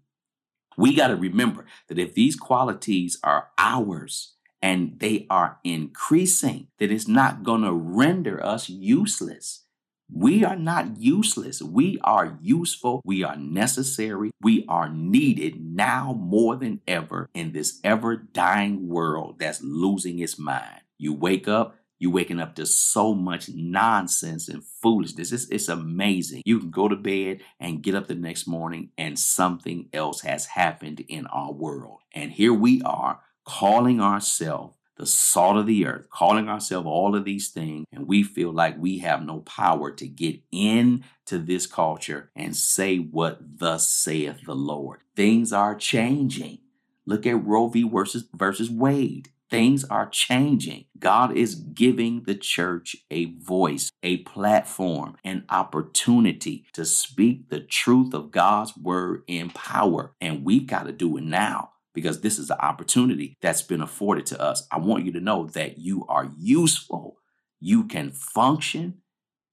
We 0.78 0.94
got 0.94 1.08
to 1.08 1.16
remember 1.16 1.66
that 1.88 1.98
if 1.98 2.14
these 2.14 2.36
qualities 2.36 3.18
are 3.22 3.48
ours 3.58 4.34
and 4.62 4.98
they 5.00 5.26
are 5.28 5.58
increasing, 5.64 6.68
that 6.78 6.90
it's 6.90 7.08
not 7.08 7.42
going 7.42 7.62
to 7.62 7.72
render 7.72 8.44
us 8.44 8.68
useless. 8.68 9.64
We 10.12 10.40
mm-hmm. 10.40 10.52
are 10.52 10.56
not 10.56 10.98
useless. 10.98 11.62
We 11.62 11.98
are 12.04 12.38
useful. 12.40 13.02
We 13.04 13.24
are 13.24 13.36
necessary. 13.36 14.30
We 14.40 14.64
are 14.68 14.88
needed 14.88 15.60
now 15.60 16.12
more 16.18 16.56
than 16.56 16.80
ever 16.86 17.28
in 17.34 17.52
this 17.52 17.80
ever 17.82 18.16
dying 18.16 18.88
world 18.88 19.38
that's 19.38 19.62
losing 19.62 20.18
its 20.18 20.38
mind. 20.38 20.80
You 20.98 21.12
wake 21.12 21.48
up, 21.48 21.76
you're 21.98 22.12
waking 22.12 22.40
up 22.40 22.54
to 22.56 22.66
so 22.66 23.14
much 23.14 23.48
nonsense 23.48 24.48
and 24.48 24.62
foolishness. 24.64 25.32
It's, 25.32 25.48
it's 25.48 25.68
amazing. 25.68 26.42
You 26.44 26.58
can 26.58 26.70
go 26.70 26.88
to 26.88 26.96
bed 26.96 27.40
and 27.58 27.82
get 27.82 27.94
up 27.94 28.06
the 28.06 28.14
next 28.14 28.46
morning, 28.46 28.90
and 28.98 29.18
something 29.18 29.88
else 29.92 30.20
has 30.20 30.46
happened 30.46 31.00
in 31.08 31.26
our 31.28 31.52
world. 31.52 32.00
And 32.14 32.32
here 32.32 32.52
we 32.52 32.82
are 32.82 33.20
calling 33.46 34.00
ourselves 34.00 34.74
the 34.96 35.06
salt 35.06 35.56
of 35.56 35.66
the 35.66 35.86
earth, 35.86 36.08
calling 36.10 36.48
ourselves 36.48 36.86
all 36.86 37.14
of 37.14 37.24
these 37.24 37.48
things, 37.48 37.84
and 37.92 38.06
we 38.06 38.22
feel 38.22 38.52
like 38.52 38.76
we 38.78 38.98
have 38.98 39.22
no 39.24 39.40
power 39.40 39.90
to 39.90 40.06
get 40.06 40.40
into 40.50 41.02
this 41.38 41.66
culture 41.66 42.30
and 42.34 42.56
say 42.56 42.96
what 42.98 43.58
thus 43.58 43.88
saith 43.88 44.44
the 44.46 44.54
Lord. 44.54 45.00
Things 45.14 45.52
are 45.52 45.74
changing. 45.74 46.58
Look 47.04 47.26
at 47.26 47.44
Roe 47.44 47.68
v. 47.68 47.88
versus, 47.88 48.24
versus 48.34 48.70
Wade. 48.70 49.30
Things 49.48 49.84
are 49.84 50.08
changing. 50.08 50.86
God 50.98 51.36
is 51.36 51.54
giving 51.54 52.24
the 52.24 52.34
church 52.34 52.96
a 53.12 53.26
voice, 53.36 53.92
a 54.02 54.16
platform, 54.18 55.16
an 55.22 55.44
opportunity 55.48 56.64
to 56.72 56.84
speak 56.84 57.48
the 57.48 57.60
truth 57.60 58.12
of 58.12 58.32
God's 58.32 58.76
word 58.76 59.22
in 59.28 59.50
power. 59.50 60.14
And 60.20 60.44
we've 60.44 60.66
got 60.66 60.86
to 60.86 60.92
do 60.92 61.16
it 61.16 61.22
now 61.22 61.70
because 61.96 62.20
this 62.20 62.38
is 62.38 62.46
the 62.46 62.64
opportunity 62.64 63.36
that's 63.40 63.62
been 63.62 63.80
afforded 63.80 64.26
to 64.26 64.40
us. 64.40 64.68
I 64.70 64.78
want 64.78 65.04
you 65.04 65.12
to 65.12 65.20
know 65.20 65.46
that 65.46 65.78
you 65.78 66.06
are 66.08 66.30
useful, 66.38 67.16
you 67.58 67.84
can 67.84 68.12
function, 68.12 68.98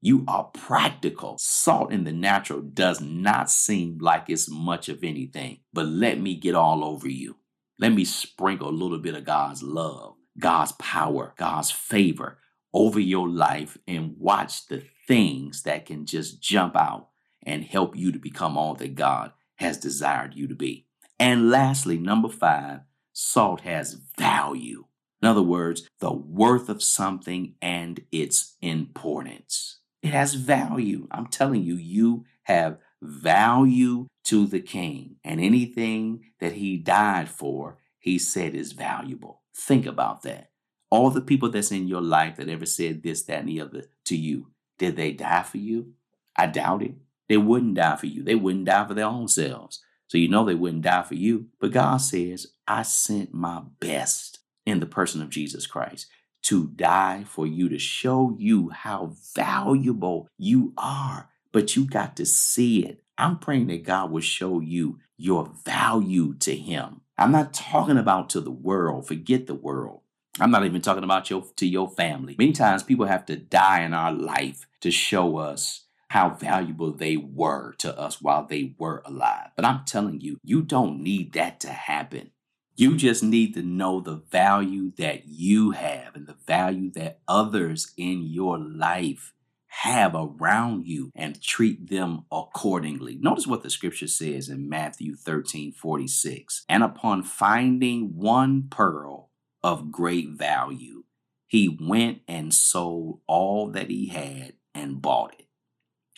you 0.01 0.25
are 0.27 0.43
practical. 0.53 1.37
Salt 1.39 1.93
in 1.93 2.03
the 2.03 2.11
natural 2.11 2.61
does 2.61 2.99
not 2.99 3.49
seem 3.49 3.97
like 3.99 4.25
it's 4.27 4.51
much 4.51 4.89
of 4.89 5.03
anything, 5.03 5.61
but 5.71 5.87
let 5.87 6.19
me 6.19 6.35
get 6.35 6.53
all 6.53 6.83
over 6.83 7.07
you. 7.07 7.37
Let 7.79 7.93
me 7.93 8.03
sprinkle 8.03 8.69
a 8.69 8.71
little 8.71 8.99
bit 8.99 9.15
of 9.15 9.23
God's 9.23 9.63
love, 9.63 10.15
God's 10.37 10.73
power, 10.73 11.33
God's 11.37 11.71
favor 11.71 12.37
over 12.73 12.99
your 12.99 13.29
life 13.29 13.77
and 13.87 14.15
watch 14.17 14.67
the 14.67 14.83
things 15.07 15.63
that 15.63 15.85
can 15.85 16.05
just 16.05 16.41
jump 16.41 16.75
out 16.75 17.07
and 17.41 17.63
help 17.63 17.95
you 17.95 18.11
to 18.11 18.19
become 18.19 18.57
all 18.57 18.75
that 18.75 18.95
God 18.95 19.31
has 19.55 19.77
desired 19.77 20.35
you 20.35 20.47
to 20.49 20.55
be. 20.55 20.87
And 21.23 21.49
lastly, 21.49 21.97
number 21.97 22.27
five, 22.27 22.81
salt 23.13 23.61
has 23.61 23.93
value. 24.19 24.83
In 25.21 25.27
other 25.29 25.41
words, 25.41 25.87
the 26.01 26.11
worth 26.11 26.67
of 26.67 26.83
something 26.83 27.55
and 27.61 28.01
its 28.11 28.57
importance. 28.61 29.79
It 30.01 30.09
has 30.09 30.33
value. 30.33 31.07
I'm 31.11 31.27
telling 31.27 31.63
you, 31.63 31.75
you 31.77 32.25
have 32.43 32.77
value 33.01 34.07
to 34.25 34.45
the 34.45 34.59
king. 34.59 35.15
And 35.23 35.39
anything 35.39 36.25
that 36.41 36.51
he 36.51 36.75
died 36.75 37.29
for, 37.29 37.77
he 37.99 38.19
said 38.19 38.53
is 38.53 38.73
valuable. 38.73 39.43
Think 39.55 39.85
about 39.85 40.23
that. 40.23 40.49
All 40.89 41.09
the 41.09 41.21
people 41.21 41.49
that's 41.49 41.71
in 41.71 41.87
your 41.87 42.01
life 42.01 42.35
that 42.35 42.49
ever 42.49 42.65
said 42.65 43.01
this, 43.01 43.21
that, 43.23 43.39
and 43.39 43.47
the 43.47 43.61
other 43.61 43.85
to 44.07 44.17
you, 44.17 44.47
did 44.77 44.97
they 44.97 45.13
die 45.13 45.43
for 45.43 45.57
you? 45.57 45.93
I 46.35 46.47
doubt 46.47 46.83
it. 46.83 46.95
They 47.29 47.37
wouldn't 47.37 47.75
die 47.75 47.95
for 47.95 48.07
you. 48.07 48.23
They 48.23 48.35
wouldn't 48.35 48.65
die 48.65 48.85
for 48.85 48.93
their 48.93 49.05
own 49.05 49.29
selves. 49.29 49.81
So 50.13 50.19
you 50.19 50.27
know 50.27 50.45
they 50.45 50.53
wouldn't 50.53 50.83
die 50.83 51.01
for 51.01 51.15
you. 51.15 51.47
But 51.59 51.71
God 51.71 51.97
says, 51.97 52.53
I 52.67 52.83
sent 52.83 53.33
my 53.33 53.63
best 53.79 54.41
in 54.63 54.79
the 54.79 54.85
person 54.85 55.23
of 55.23 55.31
Jesus 55.31 55.65
Christ 55.65 56.05
to 56.43 56.67
die 56.67 57.23
for 57.27 57.47
you, 57.47 57.67
to 57.69 57.79
show 57.79 58.35
you 58.37 58.69
how 58.69 59.15
valuable 59.35 60.27
you 60.37 60.73
are. 60.77 61.31
But 61.51 61.75
you 61.75 61.85
got 61.87 62.15
to 62.17 62.27
see 62.27 62.85
it. 62.85 63.01
I'm 63.17 63.39
praying 63.39 63.65
that 63.67 63.85
God 63.85 64.11
will 64.11 64.21
show 64.21 64.59
you 64.59 64.99
your 65.17 65.51
value 65.65 66.35
to 66.41 66.55
Him. 66.55 67.01
I'm 67.17 67.31
not 67.31 67.51
talking 67.51 67.97
about 67.97 68.29
to 68.31 68.39
the 68.39 68.51
world, 68.51 69.07
forget 69.07 69.47
the 69.47 69.55
world. 69.55 70.01
I'm 70.39 70.51
not 70.51 70.63
even 70.63 70.81
talking 70.81 71.03
about 71.03 71.31
your 71.31 71.43
to 71.55 71.65
your 71.65 71.89
family. 71.89 72.35
Many 72.37 72.51
times 72.51 72.83
people 72.83 73.07
have 73.07 73.25
to 73.27 73.35
die 73.35 73.81
in 73.81 73.95
our 73.95 74.11
life 74.11 74.67
to 74.81 74.91
show 74.91 75.37
us 75.37 75.82
how 76.13 76.29
valuable 76.29 76.91
they 76.91 77.17
were 77.17 77.73
to 77.79 77.99
us 77.99 78.21
while 78.21 78.45
they 78.45 78.75
were 78.77 79.01
alive. 79.03 79.47
But 79.55 79.65
I'm 79.65 79.83
telling 79.83 80.21
you, 80.21 80.37
you 80.43 80.61
don't 80.61 81.01
need 81.01 81.33
that 81.33 81.59
to 81.61 81.69
happen. 81.69 82.29
You 82.75 82.95
just 82.95 83.23
need 83.23 83.55
to 83.55 83.63
know 83.63 83.99
the 83.99 84.21
value 84.29 84.91
that 84.99 85.25
you 85.25 85.71
have 85.71 86.15
and 86.15 86.27
the 86.27 86.37
value 86.45 86.91
that 86.91 87.21
others 87.27 87.93
in 87.97 88.21
your 88.27 88.59
life 88.59 89.33
have 89.65 90.13
around 90.13 90.85
you 90.85 91.09
and 91.15 91.41
treat 91.41 91.89
them 91.89 92.25
accordingly. 92.31 93.17
Notice 93.19 93.47
what 93.47 93.63
the 93.63 93.71
scripture 93.71 94.07
says 94.07 94.49
in 94.49 94.69
Matthew 94.69 95.15
13 95.15 95.71
46. 95.71 96.63
And 96.69 96.83
upon 96.83 97.23
finding 97.23 98.15
one 98.15 98.67
pearl 98.69 99.31
of 99.63 99.91
great 99.91 100.29
value, 100.29 101.05
he 101.47 101.75
went 101.81 102.19
and 102.27 102.53
sold 102.53 103.21
all 103.25 103.71
that 103.71 103.89
he 103.89 104.09
had 104.09 104.53
and 104.75 105.01
bought 105.01 105.33
it. 105.39 105.42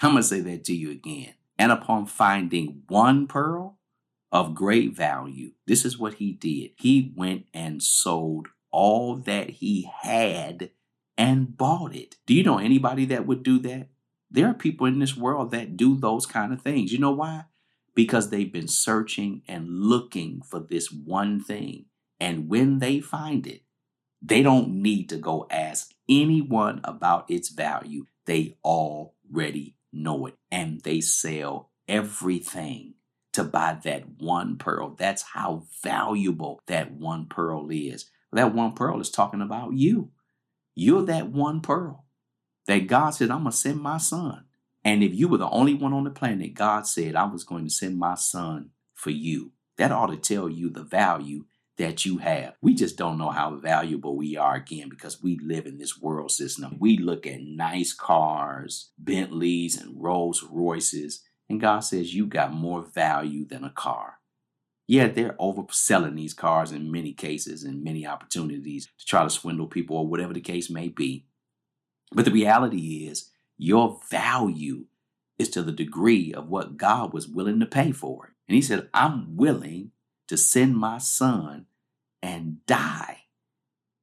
I'm 0.01 0.11
going 0.11 0.21
to 0.21 0.27
say 0.27 0.41
that 0.41 0.63
to 0.65 0.75
you 0.75 0.91
again. 0.91 1.33
And 1.57 1.71
upon 1.71 2.05
finding 2.05 2.83
one 2.87 3.27
pearl 3.27 3.79
of 4.31 4.55
great 4.55 4.95
value, 4.95 5.51
this 5.67 5.85
is 5.85 5.97
what 5.97 6.15
he 6.15 6.33
did. 6.33 6.71
He 6.75 7.13
went 7.15 7.45
and 7.53 7.81
sold 7.81 8.47
all 8.71 9.15
that 9.15 9.49
he 9.49 9.89
had 10.01 10.71
and 11.17 11.55
bought 11.55 11.95
it. 11.95 12.17
Do 12.25 12.33
you 12.33 12.43
know 12.43 12.57
anybody 12.57 13.05
that 13.05 13.25
would 13.25 13.41
do 13.43 13.57
that? 13.59 13.87
There 14.29 14.47
are 14.47 14.53
people 14.53 14.85
in 14.85 14.99
this 14.99 15.15
world 15.15 15.51
that 15.51 15.77
do 15.77 15.95
those 15.95 16.25
kind 16.25 16.51
of 16.51 16.61
things. 16.61 16.91
You 16.91 16.99
know 16.99 17.11
why? 17.11 17.45
Because 17.93 18.29
they've 18.29 18.51
been 18.51 18.67
searching 18.67 19.43
and 19.47 19.69
looking 19.69 20.41
for 20.41 20.59
this 20.59 20.91
one 20.91 21.41
thing. 21.41 21.85
And 22.19 22.49
when 22.49 22.79
they 22.79 22.99
find 22.99 23.47
it, 23.47 23.61
they 24.21 24.41
don't 24.43 24.81
need 24.81 25.07
to 25.09 25.17
go 25.17 25.47
ask 25.49 25.91
anyone 26.09 26.81
about 26.83 27.29
its 27.29 27.49
value. 27.49 28.07
They 28.25 28.57
already 28.63 29.74
know 29.95 30.27
it 30.27 30.35
and 30.51 30.81
they 30.81 31.01
sell 31.01 31.71
everything 31.87 32.95
to 33.33 33.43
buy 33.43 33.77
that 33.83 34.03
one 34.19 34.57
pearl. 34.57 34.95
That's 34.97 35.21
how 35.21 35.63
valuable 35.83 36.61
that 36.67 36.91
one 36.91 37.27
pearl 37.27 37.69
is. 37.71 38.09
That 38.31 38.53
one 38.53 38.73
pearl 38.73 38.99
is 39.01 39.09
talking 39.09 39.41
about 39.41 39.73
you. 39.73 40.11
You're 40.75 41.05
that 41.05 41.29
one 41.29 41.61
pearl 41.61 42.05
that 42.67 42.87
God 42.87 43.11
said, 43.11 43.31
I'm 43.31 43.43
going 43.43 43.51
to 43.51 43.57
send 43.57 43.81
my 43.81 43.97
son. 43.97 44.45
And 44.83 45.03
if 45.03 45.13
you 45.13 45.27
were 45.27 45.37
the 45.37 45.49
only 45.49 45.73
one 45.73 45.93
on 45.93 46.03
the 46.03 46.09
planet, 46.11 46.53
God 46.53 46.87
said, 46.87 47.15
I 47.15 47.25
was 47.25 47.43
going 47.43 47.65
to 47.65 47.69
send 47.69 47.97
my 47.97 48.15
son 48.15 48.71
for 48.93 49.09
you. 49.09 49.51
That 49.77 49.91
ought 49.91 50.07
to 50.07 50.17
tell 50.17 50.49
you 50.49 50.69
the 50.69 50.83
value 50.83 51.45
that 51.77 52.05
you 52.05 52.19
have. 52.19 52.55
We 52.61 52.73
just 52.73 52.97
don't 52.97 53.17
know 53.17 53.29
how 53.29 53.55
valuable 53.55 54.15
we 54.15 54.37
are 54.37 54.55
again 54.55 54.89
because 54.89 55.21
we 55.21 55.37
live 55.43 55.65
in 55.65 55.77
this 55.77 55.99
world 55.99 56.31
system. 56.31 56.77
We 56.79 56.97
look 56.97 57.27
at 57.27 57.41
nice 57.41 57.93
cars, 57.93 58.91
Bentleys, 58.97 59.79
and 59.79 60.01
Rolls 60.01 60.43
Royces, 60.49 61.21
and 61.49 61.59
God 61.59 61.81
says 61.81 62.15
you 62.15 62.25
got 62.27 62.53
more 62.53 62.81
value 62.81 63.45
than 63.45 63.63
a 63.63 63.69
car. 63.69 64.19
Yeah, 64.87 65.07
they're 65.07 65.33
overselling 65.33 66.15
these 66.15 66.33
cars 66.33 66.71
in 66.71 66.91
many 66.91 67.11
cases 67.11 67.63
and 67.63 67.83
many 67.83 68.05
opportunities 68.05 68.87
to 68.99 69.05
try 69.05 69.23
to 69.23 69.29
swindle 69.29 69.67
people 69.67 69.97
or 69.97 70.07
whatever 70.07 70.33
the 70.33 70.41
case 70.41 70.69
may 70.69 70.89
be. 70.89 71.25
But 72.11 72.25
the 72.25 72.31
reality 72.31 73.07
is, 73.07 73.31
your 73.57 73.99
value 74.09 74.85
is 75.37 75.49
to 75.49 75.63
the 75.63 75.71
degree 75.71 76.33
of 76.33 76.49
what 76.49 76.77
God 76.77 77.13
was 77.13 77.27
willing 77.27 77.59
to 77.59 77.65
pay 77.65 77.91
for 77.91 78.27
it. 78.27 78.33
And 78.47 78.55
He 78.55 78.61
said, 78.61 78.89
I'm 78.93 79.35
willing 79.35 79.91
to 80.27 80.37
send 80.37 80.77
my 80.77 80.97
son 80.97 81.65
and 82.21 82.65
die 82.65 83.25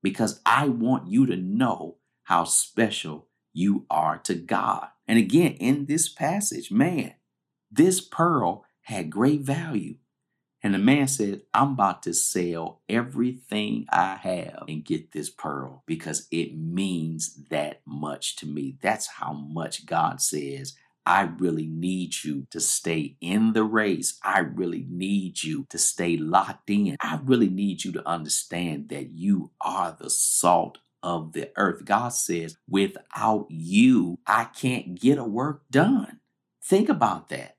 because 0.02 0.40
I 0.44 0.68
want 0.68 1.08
you 1.08 1.26
to 1.26 1.36
know 1.36 1.96
how 2.24 2.44
special 2.44 3.28
you 3.52 3.86
are 3.90 4.18
to 4.18 4.34
God. 4.34 4.88
And 5.06 5.18
again, 5.18 5.52
in 5.54 5.86
this 5.86 6.08
passage, 6.08 6.70
man, 6.70 7.14
this 7.70 8.00
pearl 8.00 8.64
had 8.82 9.10
great 9.10 9.40
value. 9.40 9.96
And 10.64 10.74
the 10.74 10.78
man 10.78 11.08
said, 11.08 11.42
I'm 11.52 11.72
about 11.72 12.04
to 12.04 12.14
sell 12.14 12.82
everything 12.88 13.86
I 13.90 14.14
have 14.14 14.64
and 14.68 14.84
get 14.84 15.10
this 15.10 15.28
pearl 15.28 15.82
because 15.86 16.28
it 16.30 16.56
means 16.56 17.46
that 17.50 17.80
much 17.84 18.36
to 18.36 18.46
me. 18.46 18.76
That's 18.80 19.08
how 19.08 19.32
much 19.32 19.86
God 19.86 20.20
says 20.20 20.74
I 21.04 21.22
really 21.22 21.66
need 21.66 22.22
you 22.24 22.46
to 22.50 22.60
stay 22.60 23.16
in 23.20 23.52
the 23.54 23.64
race. 23.64 24.18
I 24.22 24.40
really 24.40 24.86
need 24.88 25.42
you 25.42 25.66
to 25.70 25.78
stay 25.78 26.16
locked 26.16 26.70
in. 26.70 26.96
I 27.00 27.18
really 27.24 27.48
need 27.48 27.84
you 27.84 27.92
to 27.92 28.08
understand 28.08 28.88
that 28.90 29.10
you 29.10 29.50
are 29.60 29.96
the 29.98 30.10
salt 30.10 30.78
of 31.02 31.32
the 31.32 31.50
earth. 31.56 31.84
God 31.84 32.10
says, 32.10 32.56
without 32.68 33.46
you, 33.48 34.20
I 34.26 34.44
can't 34.44 34.98
get 35.00 35.18
a 35.18 35.24
work 35.24 35.62
done. 35.70 36.20
Think 36.62 36.88
about 36.88 37.28
that. 37.30 37.56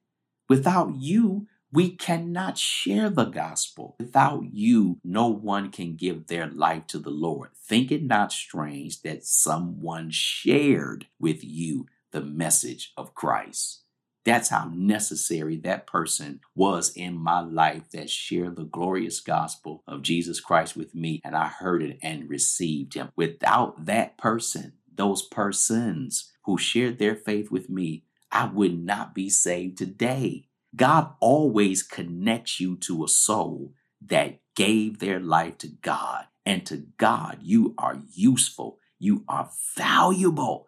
Without 0.48 0.96
you, 0.96 1.48
we 1.72 1.90
cannot 1.90 2.58
share 2.58 3.10
the 3.10 3.26
gospel. 3.26 3.96
Without 4.00 4.44
you, 4.54 5.00
no 5.04 5.28
one 5.28 5.72
can 5.72 5.96
give 5.96 6.28
their 6.28 6.48
life 6.48 6.86
to 6.88 7.00
the 7.00 7.10
Lord. 7.10 7.50
Think 7.58 7.92
it 7.92 8.04
not 8.04 8.32
strange 8.32 9.02
that 9.02 9.26
someone 9.26 10.12
shared 10.12 11.08
with 11.20 11.44
you 11.44 11.88
the 12.14 12.22
message 12.22 12.94
of 12.98 13.16
Christ. 13.16 13.84
That's 14.26 14.50
how 14.50 14.72
necessary 14.76 15.58
that 15.60 15.88
person 15.88 16.42
was 16.56 16.94
in 16.96 17.18
my 17.18 17.42
life 17.42 17.92
that 17.94 18.10
shared 18.12 18.58
the 18.58 18.66
glorious 18.66 19.22
gospel 19.22 19.84
of 19.88 20.04
Jesus 20.04 20.42
Christ 20.42 20.78
with 20.78 20.96
me, 20.96 21.22
and 21.26 21.36
I 21.36 21.48
heard 21.50 21.84
it 21.84 22.00
and 22.04 22.30
received 22.30 22.96
him. 22.96 23.12
Without 23.18 23.88
that 23.88 24.18
person, 24.20 24.76
those 24.94 25.24
persons 25.24 26.32
who 26.46 26.58
shared 26.60 27.00
their 27.00 27.16
faith 27.18 27.52
with 27.52 27.70
me, 27.70 28.06
I 28.32 28.48
would 28.48 28.80
not 28.80 29.16
be 29.16 29.30
saved 29.30 29.80
today. 29.80 30.50
God 30.76 31.12
always 31.22 31.84
connects 31.84 32.62
you 32.62 32.78
to 32.78 33.06
a 33.06 33.10
soul 33.10 33.74
that 34.02 34.42
gave 34.56 35.00
their 35.00 35.20
life 35.22 35.60
to 35.60 35.70
God 35.70 36.26
And 36.46 36.66
to 36.68 36.86
God, 36.98 37.40
you 37.42 37.76
are 37.78 38.00
useful. 38.14 38.80
You 39.00 39.26
are 39.30 39.50
valuable. 39.78 40.68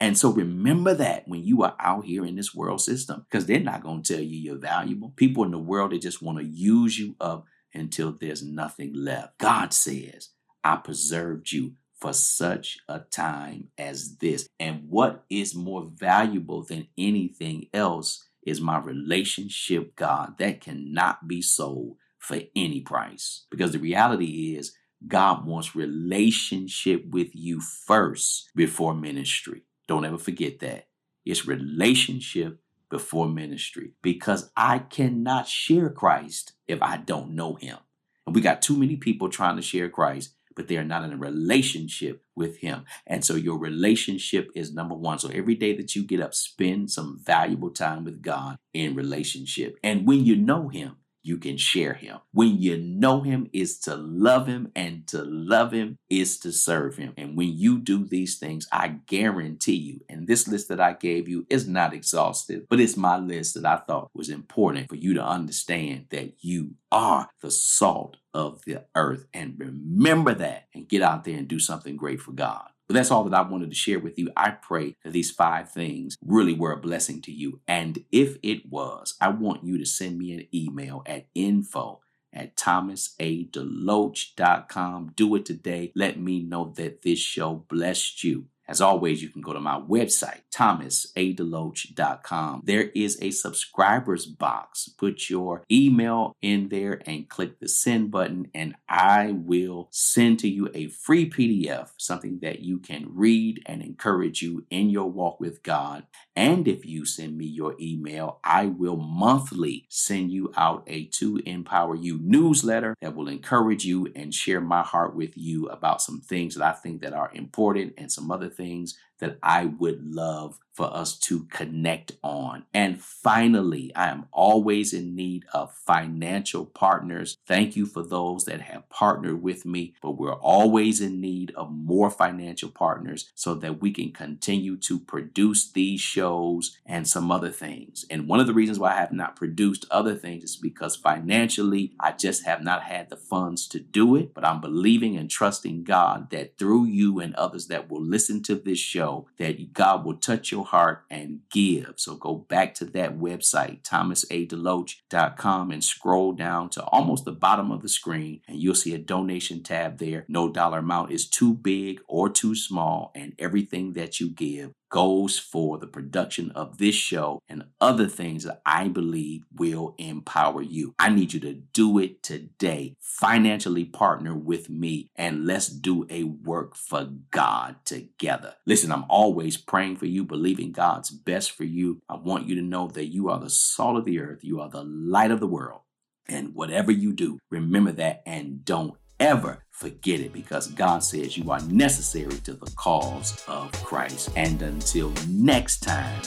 And 0.00 0.16
so 0.16 0.30
remember 0.30 0.94
that 0.94 1.28
when 1.28 1.44
you 1.44 1.62
are 1.62 1.76
out 1.78 2.06
here 2.06 2.24
in 2.24 2.34
this 2.34 2.54
world 2.54 2.80
system, 2.80 3.26
because 3.30 3.44
they're 3.44 3.60
not 3.60 3.82
going 3.82 4.02
to 4.02 4.14
tell 4.14 4.22
you 4.22 4.38
you're 4.38 4.56
valuable. 4.56 5.12
People 5.14 5.44
in 5.44 5.50
the 5.50 5.58
world, 5.58 5.92
they 5.92 5.98
just 5.98 6.22
want 6.22 6.38
to 6.38 6.44
use 6.44 6.98
you 6.98 7.16
up 7.20 7.44
until 7.74 8.16
there's 8.18 8.42
nothing 8.42 8.94
left. 8.94 9.38
God 9.38 9.74
says, 9.74 10.30
I 10.64 10.76
preserved 10.76 11.52
you 11.52 11.74
for 12.00 12.14
such 12.14 12.78
a 12.88 13.00
time 13.00 13.68
as 13.76 14.16
this. 14.16 14.48
And 14.58 14.84
what 14.88 15.24
is 15.28 15.54
more 15.54 15.90
valuable 15.94 16.64
than 16.64 16.88
anything 16.96 17.66
else 17.74 18.26
is 18.46 18.60
my 18.60 18.78
relationship, 18.78 19.96
God, 19.96 20.38
that 20.38 20.62
cannot 20.62 21.28
be 21.28 21.42
sold 21.42 21.96
for 22.18 22.38
any 22.56 22.80
price. 22.80 23.44
Because 23.50 23.72
the 23.72 23.78
reality 23.78 24.56
is, 24.56 24.72
God 25.06 25.46
wants 25.46 25.76
relationship 25.76 27.04
with 27.08 27.28
you 27.34 27.60
first 27.60 28.50
before 28.54 28.94
ministry. 28.94 29.62
Don't 29.90 30.04
ever 30.04 30.18
forget 30.18 30.60
that. 30.60 30.86
It's 31.24 31.48
relationship 31.48 32.60
before 32.90 33.28
ministry 33.28 33.94
because 34.02 34.52
I 34.56 34.78
cannot 34.78 35.48
share 35.48 35.90
Christ 35.90 36.52
if 36.68 36.80
I 36.80 36.98
don't 36.98 37.32
know 37.32 37.56
him. 37.56 37.78
And 38.24 38.32
we 38.32 38.40
got 38.40 38.62
too 38.62 38.76
many 38.76 38.94
people 38.94 39.28
trying 39.28 39.56
to 39.56 39.62
share 39.62 39.88
Christ, 39.88 40.36
but 40.54 40.68
they 40.68 40.76
are 40.76 40.84
not 40.84 41.02
in 41.02 41.12
a 41.12 41.16
relationship 41.16 42.22
with 42.36 42.58
him. 42.58 42.84
And 43.04 43.24
so 43.24 43.34
your 43.34 43.58
relationship 43.58 44.52
is 44.54 44.72
number 44.72 44.94
one. 44.94 45.18
So 45.18 45.28
every 45.30 45.56
day 45.56 45.76
that 45.76 45.96
you 45.96 46.04
get 46.04 46.20
up, 46.20 46.34
spend 46.34 46.92
some 46.92 47.18
valuable 47.20 47.70
time 47.70 48.04
with 48.04 48.22
God 48.22 48.58
in 48.72 48.94
relationship. 48.94 49.76
And 49.82 50.06
when 50.06 50.24
you 50.24 50.36
know 50.36 50.68
him, 50.68 50.98
you 51.22 51.36
can 51.36 51.56
share 51.56 51.94
him. 51.94 52.18
When 52.32 52.60
you 52.60 52.76
know 52.76 53.22
him 53.22 53.48
is 53.52 53.78
to 53.80 53.96
love 53.96 54.46
him, 54.46 54.70
and 54.74 55.06
to 55.08 55.22
love 55.24 55.72
him 55.72 55.98
is 56.08 56.38
to 56.40 56.52
serve 56.52 56.96
him. 56.96 57.14
And 57.16 57.36
when 57.36 57.56
you 57.56 57.78
do 57.78 58.04
these 58.04 58.38
things, 58.38 58.66
I 58.72 58.88
guarantee 59.06 59.76
you, 59.76 60.00
and 60.08 60.26
this 60.26 60.48
list 60.48 60.68
that 60.68 60.80
I 60.80 60.92
gave 60.92 61.28
you 61.28 61.46
is 61.50 61.68
not 61.68 61.94
exhaustive, 61.94 62.66
but 62.68 62.80
it's 62.80 62.96
my 62.96 63.18
list 63.18 63.54
that 63.54 63.66
I 63.66 63.76
thought 63.76 64.10
was 64.14 64.28
important 64.28 64.88
for 64.88 64.96
you 64.96 65.14
to 65.14 65.24
understand 65.24 66.06
that 66.10 66.34
you 66.40 66.74
are 66.92 67.28
the 67.40 67.50
salt 67.50 68.16
of 68.34 68.62
the 68.64 68.84
earth. 68.94 69.26
And 69.34 69.54
remember 69.58 70.34
that 70.34 70.66
and 70.74 70.88
get 70.88 71.02
out 71.02 71.24
there 71.24 71.36
and 71.36 71.48
do 71.48 71.58
something 71.58 71.96
great 71.96 72.20
for 72.20 72.32
God. 72.32 72.68
But 72.90 72.94
that's 72.94 73.12
all 73.12 73.22
that 73.22 73.38
I 73.38 73.48
wanted 73.48 73.70
to 73.70 73.76
share 73.76 74.00
with 74.00 74.18
you. 74.18 74.32
I 74.36 74.50
pray 74.50 74.96
that 75.04 75.12
these 75.12 75.30
five 75.30 75.70
things 75.70 76.18
really 76.26 76.54
were 76.54 76.72
a 76.72 76.76
blessing 76.76 77.22
to 77.22 77.30
you. 77.30 77.60
And 77.68 78.04
if 78.10 78.36
it 78.42 78.68
was, 78.68 79.14
I 79.20 79.28
want 79.28 79.62
you 79.62 79.78
to 79.78 79.86
send 79.86 80.18
me 80.18 80.32
an 80.32 80.48
email 80.52 81.04
at 81.06 81.28
info 81.32 82.00
at 82.32 82.56
thomasadeloach.com. 82.56 85.12
Do 85.14 85.36
it 85.36 85.46
today. 85.46 85.92
Let 85.94 86.18
me 86.18 86.42
know 86.42 86.72
that 86.78 87.02
this 87.02 87.20
show 87.20 87.64
blessed 87.68 88.24
you. 88.24 88.46
As 88.70 88.80
always, 88.80 89.20
you 89.20 89.28
can 89.30 89.42
go 89.42 89.52
to 89.52 89.58
my 89.58 89.80
website, 89.80 90.42
thomasadeloach.com. 90.54 92.62
There 92.64 92.90
is 92.94 93.18
a 93.20 93.32
subscribers 93.32 94.26
box. 94.26 94.88
Put 94.88 95.28
your 95.28 95.64
email 95.72 96.36
in 96.40 96.68
there 96.68 97.02
and 97.04 97.28
click 97.28 97.58
the 97.58 97.68
send 97.68 98.12
button, 98.12 98.46
and 98.54 98.76
I 98.88 99.32
will 99.32 99.88
send 99.90 100.38
to 100.40 100.48
you 100.48 100.70
a 100.72 100.86
free 100.86 101.28
PDF, 101.28 101.90
something 101.96 102.38
that 102.42 102.60
you 102.60 102.78
can 102.78 103.08
read 103.12 103.60
and 103.66 103.82
encourage 103.82 104.40
you 104.40 104.64
in 104.70 104.88
your 104.88 105.10
walk 105.10 105.40
with 105.40 105.64
God. 105.64 106.06
And 106.40 106.66
if 106.66 106.86
you 106.86 107.04
send 107.04 107.36
me 107.36 107.44
your 107.44 107.76
email, 107.78 108.40
I 108.42 108.64
will 108.64 108.96
monthly 108.96 109.84
send 109.90 110.32
you 110.32 110.50
out 110.56 110.84
a 110.86 111.04
To 111.18 111.36
Empower 111.44 111.94
You 111.94 112.18
newsletter 112.18 112.96
that 113.02 113.14
will 113.14 113.28
encourage 113.28 113.84
you 113.84 114.10
and 114.16 114.32
share 114.32 114.62
my 114.62 114.80
heart 114.80 115.14
with 115.14 115.36
you 115.36 115.66
about 115.66 116.00
some 116.00 116.22
things 116.22 116.54
that 116.54 116.64
I 116.66 116.72
think 116.72 117.02
that 117.02 117.12
are 117.12 117.30
important 117.34 117.92
and 117.98 118.10
some 118.10 118.30
other 118.30 118.48
things 118.48 118.96
that 119.20 119.38
I 119.42 119.66
would 119.66 120.02
love 120.04 120.58
for 120.72 120.96
us 120.96 121.18
to 121.18 121.44
connect 121.50 122.12
on. 122.22 122.64
And 122.72 123.00
finally, 123.00 123.92
I 123.94 124.08
am 124.08 124.26
always 124.32 124.94
in 124.94 125.14
need 125.14 125.44
of 125.52 125.74
financial 125.74 126.64
partners. 126.64 127.36
Thank 127.46 127.76
you 127.76 127.84
for 127.86 128.02
those 128.02 128.44
that 128.44 128.62
have 128.62 128.88
partnered 128.88 129.42
with 129.42 129.66
me, 129.66 129.94
but 130.00 130.12
we're 130.12 130.32
always 130.32 131.00
in 131.00 131.20
need 131.20 131.52
of 131.54 131.70
more 131.70 132.10
financial 132.10 132.70
partners 132.70 133.30
so 133.34 133.54
that 133.56 133.82
we 133.82 133.90
can 133.90 134.12
continue 134.12 134.76
to 134.78 134.98
produce 134.98 135.70
these 135.70 136.00
shows 136.00 136.78
and 136.86 137.06
some 137.06 137.30
other 137.30 137.50
things. 137.50 138.06
And 138.08 138.28
one 138.28 138.40
of 138.40 138.46
the 138.46 138.54
reasons 138.54 138.78
why 138.78 138.92
I 138.92 139.00
have 139.00 139.12
not 139.12 139.36
produced 139.36 139.84
other 139.90 140.14
things 140.14 140.44
is 140.44 140.56
because 140.56 140.96
financially, 140.96 141.92
I 142.00 142.12
just 142.12 142.46
have 142.46 142.62
not 142.62 142.84
had 142.84 143.10
the 143.10 143.16
funds 143.16 143.68
to 143.68 143.80
do 143.80 144.16
it. 144.16 144.32
But 144.32 144.46
I'm 144.46 144.60
believing 144.60 145.16
and 145.16 145.28
trusting 145.28 145.84
God 145.84 146.30
that 146.30 146.56
through 146.56 146.86
you 146.86 147.20
and 147.20 147.34
others 147.34 147.66
that 147.66 147.90
will 147.90 148.02
listen 148.02 148.42
to 148.44 148.54
this 148.54 148.78
show, 148.78 149.09
that 149.38 149.72
God 149.72 150.04
will 150.04 150.16
touch 150.16 150.50
your 150.52 150.64
heart 150.64 151.04
and 151.10 151.40
give. 151.50 151.94
So 151.96 152.14
go 152.14 152.34
back 152.34 152.74
to 152.74 152.84
that 152.86 153.18
website, 153.18 153.82
thomasadeloach.com, 153.82 155.70
and 155.70 155.84
scroll 155.84 156.32
down 156.32 156.70
to 156.70 156.84
almost 156.84 157.24
the 157.24 157.32
bottom 157.32 157.70
of 157.70 157.82
the 157.82 157.88
screen, 157.88 158.40
and 158.48 158.58
you'll 158.58 158.74
see 158.74 158.94
a 158.94 158.98
donation 158.98 159.62
tab 159.62 159.98
there. 159.98 160.24
No 160.28 160.50
dollar 160.50 160.78
amount 160.78 161.12
is 161.12 161.28
too 161.28 161.54
big 161.54 162.00
or 162.06 162.28
too 162.28 162.54
small, 162.54 163.12
and 163.14 163.34
everything 163.38 163.94
that 163.94 164.20
you 164.20 164.30
give 164.30 164.72
goes 164.90 165.38
for 165.38 165.78
the 165.78 165.86
production 165.86 166.50
of 166.50 166.78
this 166.78 166.94
show 166.94 167.40
and 167.48 167.64
other 167.80 168.06
things 168.06 168.44
that 168.44 168.60
I 168.66 168.88
believe 168.88 169.44
will 169.56 169.94
empower 169.98 170.62
you. 170.62 170.94
I 170.98 171.08
need 171.08 171.32
you 171.32 171.40
to 171.40 171.54
do 171.54 171.98
it 171.98 172.22
today. 172.22 172.96
Financially 173.00 173.84
partner 173.84 174.34
with 174.34 174.68
me 174.68 175.08
and 175.16 175.46
let's 175.46 175.68
do 175.68 176.06
a 176.10 176.24
work 176.24 176.76
for 176.76 177.08
God 177.30 177.76
together. 177.84 178.54
Listen, 178.66 178.92
I'm 178.92 179.04
always 179.08 179.56
praying 179.56 179.96
for 179.96 180.06
you, 180.06 180.24
believing 180.24 180.72
God's 180.72 181.10
best 181.10 181.52
for 181.52 181.64
you. 181.64 182.02
I 182.08 182.16
want 182.16 182.46
you 182.46 182.54
to 182.56 182.62
know 182.62 182.88
that 182.88 183.06
you 183.06 183.30
are 183.30 183.38
the 183.38 183.50
salt 183.50 183.96
of 183.96 184.04
the 184.04 184.20
earth, 184.20 184.40
you 184.42 184.60
are 184.60 184.68
the 184.68 184.84
light 184.84 185.30
of 185.30 185.40
the 185.40 185.46
world. 185.46 185.80
And 186.28 186.54
whatever 186.54 186.92
you 186.92 187.12
do, 187.12 187.38
remember 187.50 187.92
that 187.92 188.22
and 188.26 188.64
don't 188.64 188.94
ever 189.18 189.64
forget 189.80 190.20
it 190.20 190.32
because 190.34 190.66
God 190.68 191.02
says 191.02 191.38
you 191.38 191.50
are 191.50 191.60
necessary 191.62 192.36
to 192.44 192.52
the 192.52 192.70
cause 192.76 193.42
of 193.48 193.72
Christ. 193.82 194.28
And 194.36 194.60
until 194.60 195.10
next 195.26 195.78
time, 195.78 196.20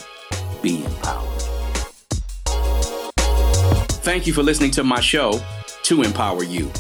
be 0.64 0.84
empowered. 0.84 1.42
Thank 4.02 4.26
you 4.26 4.34
for 4.34 4.42
listening 4.42 4.72
to 4.72 4.84
my 4.84 5.00
show, 5.00 5.40
To 5.84 6.02
Empower 6.02 6.44
You. 6.44 6.72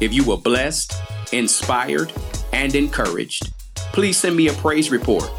If 0.00 0.12
you 0.12 0.24
were 0.24 0.36
blessed, 0.36 0.94
inspired, 1.32 2.12
and 2.52 2.74
encouraged, 2.74 3.52
please 3.92 4.16
send 4.16 4.34
me 4.36 4.48
a 4.48 4.52
praise 4.54 4.90
report, 4.90 5.30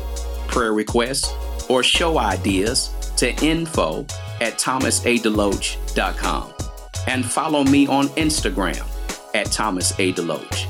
prayer 0.48 0.72
requests, 0.72 1.34
or 1.70 1.84
show 1.84 2.18
ideas 2.18 2.92
to 3.18 3.36
info 3.46 4.04
at 4.40 4.54
thomasadeloach.com 4.58 6.54
and 7.08 7.26
follow 7.26 7.64
me 7.66 7.88
on 7.88 8.08
Instagram 8.10 8.88
at 9.36 9.52
Thomas 9.52 9.92
A. 10.00 10.14
Deloach 10.14 10.67